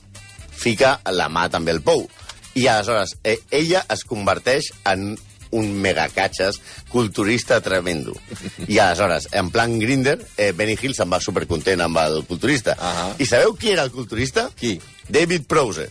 fica 0.51 0.99
la 1.11 1.29
mà 1.29 1.49
també 1.49 1.71
al 1.71 1.81
pou. 1.81 2.07
I 2.57 2.67
aleshores 2.67 3.17
eh, 3.23 3.39
ella 3.51 3.85
es 3.89 4.03
converteix 4.03 4.71
en 4.85 5.17
un 5.51 5.71
megacatxes 5.81 6.59
culturista 6.91 7.61
tremendo. 7.61 8.15
I 8.67 8.79
aleshores, 8.79 9.29
en 9.31 9.51
plan 9.51 9.77
Grinder, 9.79 10.19
eh, 10.37 10.51
Benny 10.55 10.77
Hill 10.79 10.95
se'n 10.97 11.11
va 11.11 11.21
supercontent 11.23 11.81
amb 11.83 12.01
el 12.03 12.23
culturista. 12.27 12.77
Ahà. 12.79 13.13
I 13.19 13.25
sabeu 13.29 13.55
qui 13.55 13.71
era 13.75 13.87
el 13.87 13.91
culturista? 13.91 14.49
Qui? 14.59 14.77
David 15.07 15.47
Prowse. 15.47 15.89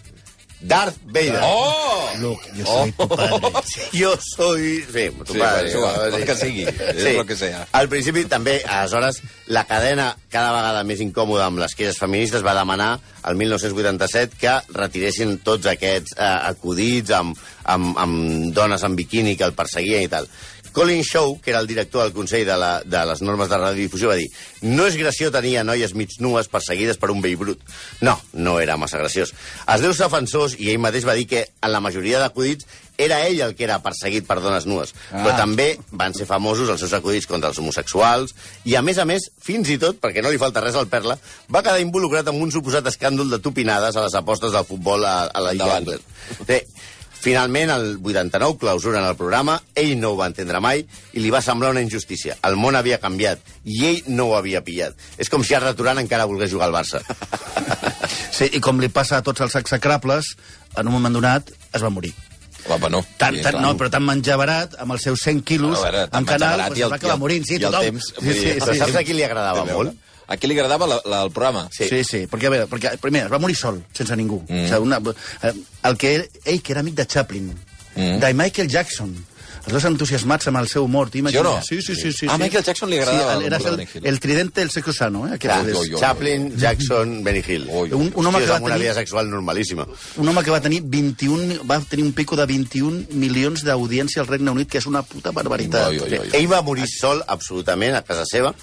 Darth 0.61 0.97
Vader. 1.05 1.41
Oh! 1.43 2.11
Luke, 2.19 2.49
yo 2.55 2.65
soy 2.65 2.93
tu 2.93 3.09
padre. 3.09 3.63
Jo 3.93 4.17
soy... 4.21 4.83
Sí, 4.83 5.11
tu 5.25 5.33
Sí, 5.35 5.39
padre, 5.39 5.69
és 5.69 5.75
igual, 5.75 6.15
el 6.15 6.25
que 6.25 6.37
sigui, 6.37 6.65
és 6.65 7.17
lo 7.17 7.27
que 7.29 7.37
sea. 7.37 7.67
Al 7.77 7.91
principi 7.93 8.25
també, 8.31 8.57
aleshores, 8.65 9.21
la 9.53 9.67
cadena 9.69 10.09
cada 10.33 10.55
vegada 10.57 10.85
més 10.89 11.03
incòmoda 11.05 11.47
amb 11.47 11.61
les 11.61 11.77
queixes 11.77 12.01
feministes 12.01 12.45
va 12.47 12.57
demanar 12.57 12.97
el 13.29 13.37
1987 13.37 14.41
que 14.41 14.57
retiressin 14.73 15.39
tots 15.45 15.69
aquests 15.71 16.17
eh, 16.17 16.33
acudits 16.53 17.13
amb, 17.17 17.37
amb, 17.65 17.93
amb 18.01 18.53
dones 18.57 18.85
en 18.87 18.97
biquini 18.97 19.37
que 19.37 19.45
el 19.45 19.57
perseguien 19.59 20.07
i 20.07 20.13
tal. 20.13 20.29
Colin 20.77 21.01
Shaw, 21.01 21.39
que 21.41 21.55
era 21.55 21.61
el 21.65 21.67
director 21.67 22.03
del 22.03 22.13
Consell 22.13 22.45
de, 22.45 22.57
la, 22.61 22.83
de 22.85 23.01
les 23.09 23.23
normes 23.25 23.49
de 23.49 23.57
radiodifusió, 23.57 24.11
va 24.13 24.19
dir 24.21 24.27
no 24.61 24.85
és 24.85 24.99
gració 25.01 25.31
tenir 25.33 25.55
a 25.57 25.63
noies 25.65 25.95
mig 25.97 26.19
nues 26.21 26.51
perseguides 26.53 26.99
per 27.01 27.09
un 27.15 27.23
vell 27.25 27.39
brut. 27.41 27.63
No, 28.05 28.19
no 28.37 28.59
era 28.61 28.77
massa 28.77 29.01
graciós. 29.01 29.33
Els 29.73 29.81
deus 29.81 30.03
defensors, 30.05 30.59
i 30.61 30.69
ell 30.69 30.83
mateix 30.85 31.07
va 31.09 31.15
dir 31.17 31.25
que 31.31 31.47
en 31.49 31.73
la 31.73 31.81
majoria 31.81 32.21
d'acudits 32.21 32.69
era 33.01 33.23
ell 33.25 33.41
el 33.47 33.55
que 33.57 33.65
era 33.65 33.79
perseguit 33.85 34.27
per 34.29 34.37
dones 34.45 34.67
nues. 34.69 34.93
Ah. 35.09 35.23
Però 35.23 35.33
també 35.39 35.67
van 35.97 36.13
ser 36.17 36.27
famosos 36.29 36.69
els 36.73 36.85
seus 36.85 36.93
acudits 36.97 37.29
contra 37.31 37.55
els 37.55 37.61
homosexuals 37.63 38.35
i, 38.65 38.77
a 38.77 38.83
més 38.85 39.01
a 39.01 39.07
més, 39.09 39.31
fins 39.41 39.73
i 39.73 39.79
tot, 39.81 39.97
perquè 40.03 40.21
no 40.21 40.33
li 40.33 40.41
falta 40.43 40.61
res 40.65 40.77
al 40.77 40.91
Perla, 40.93 41.17
va 41.49 41.65
quedar 41.65 41.81
involucrat 41.81 42.29
en 42.29 42.43
un 42.45 42.53
suposat 42.53 42.85
escàndol 42.93 43.33
de 43.33 43.41
tupinades 43.41 43.97
a 43.97 44.05
les 44.05 44.21
apostes 44.21 44.53
del 44.53 44.69
futbol 44.69 45.09
a, 45.09 45.23
a 45.25 45.45
la 45.45 45.57
Lliga 45.57 45.81
Endavant. 45.81 45.97
Anglès. 45.97 46.45
Bé, 46.45 46.61
Finalment, 47.21 47.73
el 47.75 47.87
89 48.03 48.59
clausuren 48.61 49.05
el 49.05 49.17
programa, 49.19 49.57
ell 49.75 49.97
no 49.99 50.13
ho 50.13 50.19
va 50.21 50.29
entendre 50.31 50.61
mai 50.63 50.85
i 50.87 51.23
li 51.23 51.33
va 51.35 51.43
semblar 51.43 51.73
una 51.75 51.83
injustícia. 51.83 52.37
El 52.47 52.59
món 52.61 52.79
havia 52.79 53.01
canviat 53.03 53.43
i 53.65 53.81
ell 53.89 54.13
no 54.13 54.31
ho 54.31 54.37
havia 54.39 54.63
pillat. 54.67 54.95
És 55.19 55.33
com 55.33 55.45
si 55.45 55.57
Arda 55.57 55.75
Turan 55.75 55.99
encara 56.03 56.29
volgués 56.31 56.53
jugar 56.53 56.71
al 56.71 56.77
Barça. 56.77 57.03
Sí, 58.37 58.51
i 58.53 58.61
com 58.61 58.77
li 58.83 58.91
passa 58.93 59.17
a 59.17 59.25
tots 59.25 59.41
els 59.41 59.55
execrables, 59.57 60.35
en 60.77 60.91
un 60.91 60.93
moment 60.93 61.15
donat 61.17 61.49
es 61.73 61.83
va 61.83 61.89
morir. 61.89 62.13
Home, 62.69 62.91
no. 62.91 63.05
Tan, 63.17 63.35
Sí, 63.37 63.43
tan, 63.43 63.53
clar. 63.57 63.63
no, 63.63 63.75
però 63.79 63.91
tan 63.91 64.03
menjar 64.05 64.37
barat, 64.41 64.75
amb 64.83 64.93
els 64.97 65.03
seus 65.07 65.21
100 65.23 65.43
quilos, 65.47 65.79
veure, 65.83 66.09
en 66.13 66.25
canal, 66.27 66.61
doncs 66.67 66.79
i 66.79 66.83
es 66.83 66.91
va 66.91 66.97
acabar 66.97 67.17
morint. 67.21 67.45
Sí, 67.47 67.55
i 67.55 67.63
el 67.63 67.69
tothom. 67.71 67.85
temps, 67.85 68.09
sí, 68.19 68.33
sí, 68.33 68.51
Però 68.59 68.73
sí, 68.73 68.79
saps 68.81 68.93
sí. 68.93 68.99
a 68.99 69.05
qui 69.07 69.15
li 69.15 69.25
agradava 69.25 69.65
molt? 69.69 69.95
A 70.27 70.37
qui 70.37 70.49
li 70.51 70.57
agradava 70.59 70.89
la, 70.91 70.97
la, 71.07 71.21
el 71.23 71.31
programa? 71.31 71.69
Sí. 71.71 71.87
Sí, 71.89 72.03
sí, 72.03 72.25
perquè, 72.27 72.49
a 72.49 72.51
veure, 72.51 72.67
perquè 72.67 72.97
primer, 72.99 73.27
es 73.29 73.31
va 73.31 73.39
morir 73.39 73.55
sol, 73.55 73.79
sense 73.95 74.17
ningú. 74.19 74.41
Mm. 74.49 74.65
O 74.65 74.69
sigui, 74.73 74.89
una, 74.89 74.99
eh, 75.47 75.53
el 75.87 75.97
que 75.97 76.15
ell, 76.45 76.61
que 76.63 76.73
era 76.75 76.81
amic 76.83 76.97
de 76.99 77.07
Chaplin, 77.07 77.53
mm. 77.95 78.19
de 78.25 78.33
Michael 78.35 78.69
Jackson, 78.69 79.15
els 79.67 79.73
dos 79.75 79.85
entusiasmats 79.89 80.47
amb 80.47 80.61
el 80.61 80.69
seu 80.71 80.87
mort. 80.87 81.13
Sí 81.13 81.21
o 81.37 81.43
no? 81.43 81.61
Sí, 81.63 81.81
sí, 81.83 81.95
sí. 81.97 82.13
sí, 82.13 82.27
A 82.29 82.37
sí. 82.37 82.43
Michael 82.43 82.63
Jackson 82.65 82.89
li 82.91 82.99
agradava 82.99 83.33
Sí, 83.33 83.39
el- 83.39 83.47
era 83.47 83.57
el 83.57 84.07
el, 84.07 84.21
tridente 84.21 84.61
del 84.61 84.71
sexo 84.71 84.93
sano, 84.93 85.27
eh? 85.27 85.33
Aquest 85.35 85.43
Clar, 85.53 85.69
és. 85.69 85.77
oi, 85.77 85.93
oi. 85.95 86.01
Chaplin, 86.01 86.57
Jackson, 86.57 87.25
Benny 87.25 87.43
Hill. 87.47 87.67
Oi. 87.71 87.91
Un, 87.93 88.13
un, 88.15 88.27
home 88.27 88.39
que 88.39 88.47
va 88.47 88.57
amb 88.57 88.65
una 88.67 88.75
tenir, 88.75 88.87
vida 88.89 88.95
sexual 88.95 89.29
normalíssima. 89.29 89.87
un 90.17 90.29
home 90.29 90.45
que 90.45 90.51
va 90.51 90.61
tenir 90.61 90.83
21, 90.85 91.65
va 91.69 91.81
tenir 91.81 92.05
un 92.05 92.13
pico 92.13 92.37
de 92.37 92.47
21 92.47 93.07
milions 93.11 93.65
d'audiència 93.65 94.21
al 94.23 94.29
Regne 94.29 94.51
Unit, 94.51 94.71
que 94.71 94.79
és 94.79 94.87
una 94.87 95.03
puta 95.03 95.33
barbaritat. 95.33 95.89
Oi, 95.89 95.99
oi, 95.99 96.19
oi. 96.19 96.31
Ell 96.33 96.47
va 96.53 96.63
morir 96.63 96.87
sol, 96.89 97.23
absolutament, 97.27 97.95
a 97.97 98.03
casa 98.03 98.25
seva, 98.25 98.55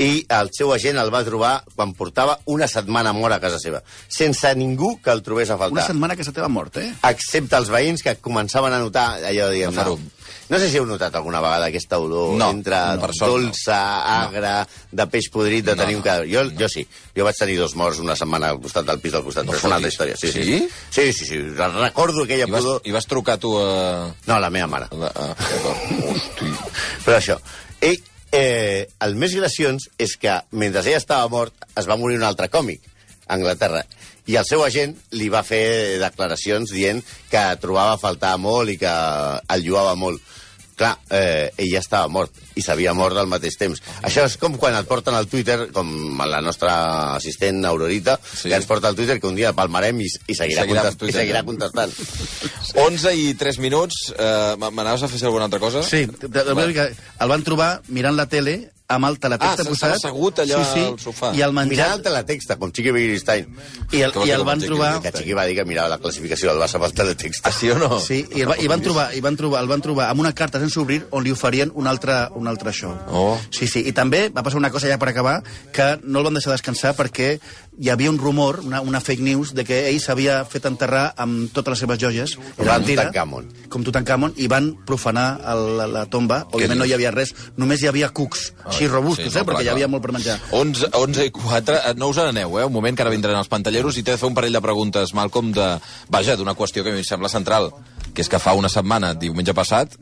i 0.00 0.24
el 0.32 0.48
seu 0.56 0.70
agent 0.72 0.96
el 0.96 1.10
va 1.12 1.20
trobar 1.26 1.62
quan 1.76 1.90
portava 1.92 2.38
una 2.46 2.66
setmana 2.66 3.12
mort 3.12 3.34
a 3.34 3.38
casa 3.42 3.58
seva, 3.60 3.82
sense 4.08 4.54
ningú 4.56 4.94
que 5.02 5.10
el 5.12 5.20
trobés 5.22 5.50
a 5.50 5.56
Una 5.56 5.64
faltar. 5.66 5.86
setmana 5.88 6.16
que 6.16 6.24
se 6.24 6.32
t'ha 6.32 6.48
mort, 6.48 6.78
eh? 6.78 6.94
excepte 7.04 7.54
els 7.58 7.68
veïns 7.68 8.02
que 8.02 8.14
començaven 8.18 8.72
a 8.72 8.78
notar 8.80 9.18
allò, 9.20 9.50
diguem 9.52 9.68
El 9.68 9.74
farum. 9.76 10.06
No 10.50 10.58
sé 10.58 10.66
si 10.68 10.76
heu 10.80 10.86
notat 10.88 11.14
alguna 11.14 11.38
vegada 11.40 11.68
aquesta 11.70 11.98
olor 12.02 12.32
No, 12.38 12.48
entre 12.50 12.74
no, 12.98 13.08
sort 13.14 13.20
no. 13.20 13.28
dolça, 13.50 13.78
agra, 14.24 14.66
de 14.90 15.06
peix 15.06 15.28
podrit, 15.30 15.64
de 15.64 15.76
No, 15.76 15.82
tenir 15.84 15.94
no, 15.94 16.00
un 16.00 16.04
cadàver. 16.04 16.26
Jo, 16.32 16.42
jo 16.58 16.68
sí. 16.68 16.82
Jo 17.16 17.24
vaig 17.28 17.38
tenir 17.38 17.56
dos 17.60 17.76
morts 17.78 18.00
una 18.02 18.16
setmana 18.18 18.50
al 18.50 18.60
costat 18.60 18.84
del 18.88 18.98
pis 19.00 19.12
del 19.14 19.22
costat, 19.24 19.46
No 19.46 19.52
però 19.54 19.60
és 19.62 19.68
una 19.70 19.78
altra 19.78 19.92
història. 19.94 20.16
Sí, 20.18 20.32
sí, 20.32 20.42
Sí? 20.42 20.58
sí. 20.90 21.12
sí, 21.12 21.24
sí. 21.30 21.38
Recordo 21.54 22.24
aquella 22.24 22.48
I 22.48 22.50
vas, 22.50 22.64
pudor... 22.66 22.82
I 22.84 22.92
vas 22.98 23.06
trucar 23.06 23.38
tu 23.38 23.54
a... 23.58 24.10
No, 24.26 24.38
la 24.42 24.50
meva 24.50 24.66
mare. 24.66 24.90
a... 24.90 25.12
a... 25.14 25.34
Hosti. 26.10 26.50
Però 27.06 27.16
això, 27.20 27.38
ell, 27.80 28.00
eh, 28.32 28.88
el 29.06 29.14
més 29.18 29.34
gracions 29.38 29.86
és 29.98 30.16
que 30.20 30.34
mentre 30.50 30.82
ell 30.82 30.98
estava 30.98 31.28
mort 31.30 31.54
es 31.78 31.86
va 31.88 31.96
morir 32.00 32.18
un 32.18 32.26
altre 32.26 32.48
còmic 32.50 32.82
a 33.28 33.34
Anglaterra 33.38 33.84
i 34.30 34.36
el 34.38 34.44
seu 34.46 34.62
agent 34.62 34.92
li 35.18 35.28
va 35.32 35.40
fer 35.46 35.98
declaracions 36.02 36.70
dient 36.74 37.00
que 37.30 37.40
trobava 37.62 37.94
a 37.96 37.98
faltar 38.02 38.36
molt 38.38 38.70
i 38.70 38.76
que 38.78 38.90
el 39.54 39.64
lluava 39.64 39.94
molt. 39.98 40.20
Clar, 40.80 40.94
eh, 41.12 41.50
ell 41.60 41.68
ja 41.74 41.80
estava 41.82 42.08
mort 42.08 42.32
i 42.56 42.62
s'havia 42.64 42.94
mort 42.96 43.18
al 43.20 43.26
mateix 43.28 43.58
temps. 43.60 43.82
Això 44.06 44.22
és 44.24 44.38
com 44.40 44.54
quan 44.56 44.72
et 44.78 44.86
porten 44.88 45.12
al 45.14 45.26
Twitter, 45.28 45.66
com 45.76 45.90
la 46.24 46.40
nostra 46.40 46.72
assistent 47.18 47.60
Aurorita, 47.68 48.14
Sí. 48.24 48.48
que 48.48 48.54
ens 48.56 48.64
porta 48.64 48.88
al 48.88 48.96
Twitter, 48.96 49.18
que 49.20 49.28
un 49.28 49.36
dia 49.36 49.50
el 49.52 49.54
palmarem 49.58 50.00
i, 50.00 50.06
i, 50.08 50.34
seguirà, 50.34 50.62
Seguirà 50.64 50.82
contest, 50.88 51.02
i 51.04 51.12
seguirà 51.12 51.42
contestant. 51.44 51.92
11 52.86 53.12
i 53.14 53.34
3 53.34 53.58
minuts. 53.60 54.00
Eh, 54.16 54.56
M'anaves 54.56 55.02
a 55.04 55.08
fer 55.12 55.20
alguna 55.26 55.44
altra 55.50 55.60
cosa? 55.60 55.82
Sí, 55.82 56.06
de- 56.06 56.28
de- 56.28 56.44
de- 56.54 56.72
que 56.72 56.88
el 57.20 57.28
van 57.28 57.42
trobar 57.44 57.82
mirant 57.88 58.16
la 58.16 58.26
tele 58.26 58.70
amb 58.90 59.06
el 59.08 59.18
teletext 59.22 59.52
Ah, 59.52 59.56
posat. 59.56 59.70
s'estava 59.70 59.94
assegut 59.98 60.40
allà 60.42 60.58
al 60.60 60.98
sofà. 60.98 61.30
I 61.36 61.42
el 61.46 61.52
Mirant 61.54 61.68
menjar... 61.70 61.88
el 61.96 62.02
teletext, 62.02 62.52
com 62.60 62.72
Chiqui 62.74 62.90
Begiristain. 62.94 63.46
I 63.92 64.02
el, 64.06 64.12
i 64.26 64.30
el 64.34 64.44
van 64.48 64.60
trobar... 64.62 64.90
Que 65.04 65.12
Chiqui 65.14 65.36
va 65.38 65.44
dir 65.48 65.56
que 65.60 65.64
mirava 65.68 65.88
la 65.94 65.98
classificació 66.02 66.50
del 66.52 66.60
Barça 66.62 66.80
pel 66.82 66.94
teletext. 66.98 67.46
Ah, 67.46 67.52
sí 67.54 67.70
o 67.70 67.78
no? 67.78 68.00
Sí, 68.02 68.20
i 68.34 68.42
el, 68.44 68.50
va, 68.50 68.58
i 68.58 68.66
van 68.70 68.82
trobar, 68.84 69.08
i 69.14 69.22
van 69.24 69.38
trobar, 69.38 69.62
el 69.64 69.70
van 69.70 69.80
trobar 69.84 70.10
amb 70.10 70.20
una 70.24 70.32
carta 70.34 70.60
sense 70.62 70.78
obrir 70.82 71.00
on 71.10 71.24
li 71.24 71.32
oferien 71.32 71.70
un 71.74 71.86
altre, 71.86 72.18
un 72.34 72.48
altre 72.50 72.72
show. 72.74 72.92
Oh. 73.08 73.38
Sí, 73.50 73.66
sí, 73.70 73.84
i 73.86 73.92
també 73.96 74.26
va 74.34 74.42
passar 74.42 74.58
una 74.58 74.70
cosa 74.74 74.90
ja 74.90 74.98
per 74.98 75.08
acabar, 75.14 75.40
que 75.72 75.92
no 76.02 76.20
el 76.20 76.28
van 76.30 76.34
deixar 76.38 76.52
descansar 76.52 76.94
perquè 76.98 77.38
hi 77.80 77.88
havia 77.88 78.10
un 78.12 78.18
rumor, 78.20 78.60
una, 78.60 78.82
una 78.84 79.00
fake 79.00 79.22
news, 79.24 79.54
de 79.56 79.64
que 79.64 79.78
ell 79.88 80.00
s'havia 80.04 80.42
fet 80.44 80.66
enterrar 80.68 81.14
amb 81.16 81.48
totes 81.54 81.72
les 81.72 81.82
seves 81.86 82.00
joies. 82.02 82.34
Com 82.58 82.66
Era 82.66 82.76
mentira. 82.76 83.06
Tutankamon. 83.08 83.46
Com 83.72 83.86
Tutankamon, 83.86 84.34
i 84.36 84.50
van 84.52 84.74
profanar 84.86 85.28
el, 85.48 85.62
la, 85.78 85.86
la 85.88 86.02
tomba. 86.12 86.42
Òbviament 86.52 86.82
no 86.82 86.88
hi 86.88 86.92
havia 86.92 87.12
res, 87.14 87.32
només 87.56 87.80
hi 87.80 87.88
havia 87.88 88.10
cucs, 88.12 88.50
així 88.66 88.90
robustos, 88.90 89.30
sí, 89.30 89.38
no, 89.38 89.40
eh, 89.40 89.48
perquè 89.48 89.62
clar, 89.62 89.70
hi 89.70 89.72
havia 89.72 89.88
molt 89.88 90.04
per 90.04 90.12
menjar. 90.18 90.36
11, 90.60 90.92
11 91.00 91.26
i 91.30 91.32
4, 91.38 91.78
eh, 91.78 91.94
no 91.96 92.10
us 92.12 92.20
n'aneu, 92.20 92.58
eh? 92.60 92.68
Un 92.68 92.76
moment, 92.76 92.98
que 92.98 93.06
ara 93.06 93.14
vindran 93.14 93.40
els 93.40 93.48
pantalleros 93.48 93.96
i 93.96 94.04
t'he 94.04 94.12
de 94.12 94.20
fer 94.20 94.28
un 94.28 94.36
parell 94.36 94.60
de 94.60 94.64
preguntes, 94.68 95.16
Malcolm, 95.16 95.54
de... 95.56 95.72
Vaja, 96.12 96.36
d'una 96.36 96.56
qüestió 96.58 96.84
que 96.84 96.92
a 96.92 96.98
mi 96.98 97.00
em 97.00 97.08
sembla 97.08 97.32
central, 97.32 97.72
que 98.12 98.20
és 98.20 98.28
que 98.28 98.42
fa 98.42 98.52
una 98.58 98.68
setmana, 98.68 99.14
diumenge 99.16 99.56
passat, 99.56 99.96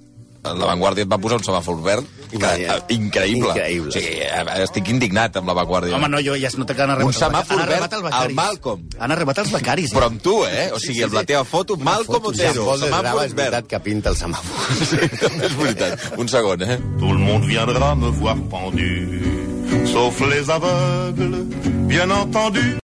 la 0.55 0.67
Vanguardia 0.71 1.05
et 1.05 1.11
va 1.11 1.19
posar 1.19 1.39
un 1.39 1.45
semàfor 1.45 1.81
verd 1.83 2.05
que, 2.29 2.37
Imagina't. 2.37 2.85
eh, 2.89 2.95
increïble. 2.95 3.51
Increïble. 3.55 3.89
O 3.89 3.93
sigui, 3.93 4.21
eh, 4.23 4.63
estic 4.65 4.89
indignat 4.93 5.37
amb 5.41 5.49
la 5.49 5.55
Vanguardia. 5.55 5.97
Home, 5.97 6.09
no, 6.09 6.21
jo 6.25 6.37
ja 6.37 6.49
es 6.49 6.57
nota 6.59 6.75
que 6.75 6.83
han 6.83 6.91
arribat... 6.91 7.09
Un 7.15 7.19
semàfor 7.21 7.63
verd 7.67 7.93
al. 8.13 8.35
Malcolm. 8.35 8.89
Han 8.99 9.13
arribat 9.13 9.39
els 9.45 9.53
becaris. 9.53 9.93
Però 9.93 10.07
amb 10.13 10.23
tu, 10.23 10.45
eh? 10.47 10.71
O 10.73 10.79
sigui, 10.79 11.03
amb 11.05 11.15
la 11.15 11.25
teva 11.25 11.45
foto, 11.45 11.77
Malcolm 11.77 12.25
Otero, 12.33 12.53
Jean-Paul 12.53 12.81
Desgrava 12.81 13.03
semàfor 13.09 13.25
és 13.25 13.35
verd. 13.35 13.39
veritat 13.45 13.67
que 13.69 13.81
pinta 13.81 14.11
el 14.11 14.17
semàfor. 14.17 14.75
Sí, 14.85 15.09
també 15.21 15.47
és 15.51 15.57
veritat. 15.59 16.09
Un 16.19 16.29
segon, 16.29 16.63
eh? 16.63 16.79
Tout 16.99 17.13
le 17.13 17.19
monde 17.19 17.47
viendra 17.47 17.95
me 17.95 18.11
voir 18.21 18.37
pendu, 18.53 19.87
sauf 19.93 20.21
les 20.29 20.49
aveugles, 20.49 21.47
bien 21.89 22.11
entendu. 22.11 22.79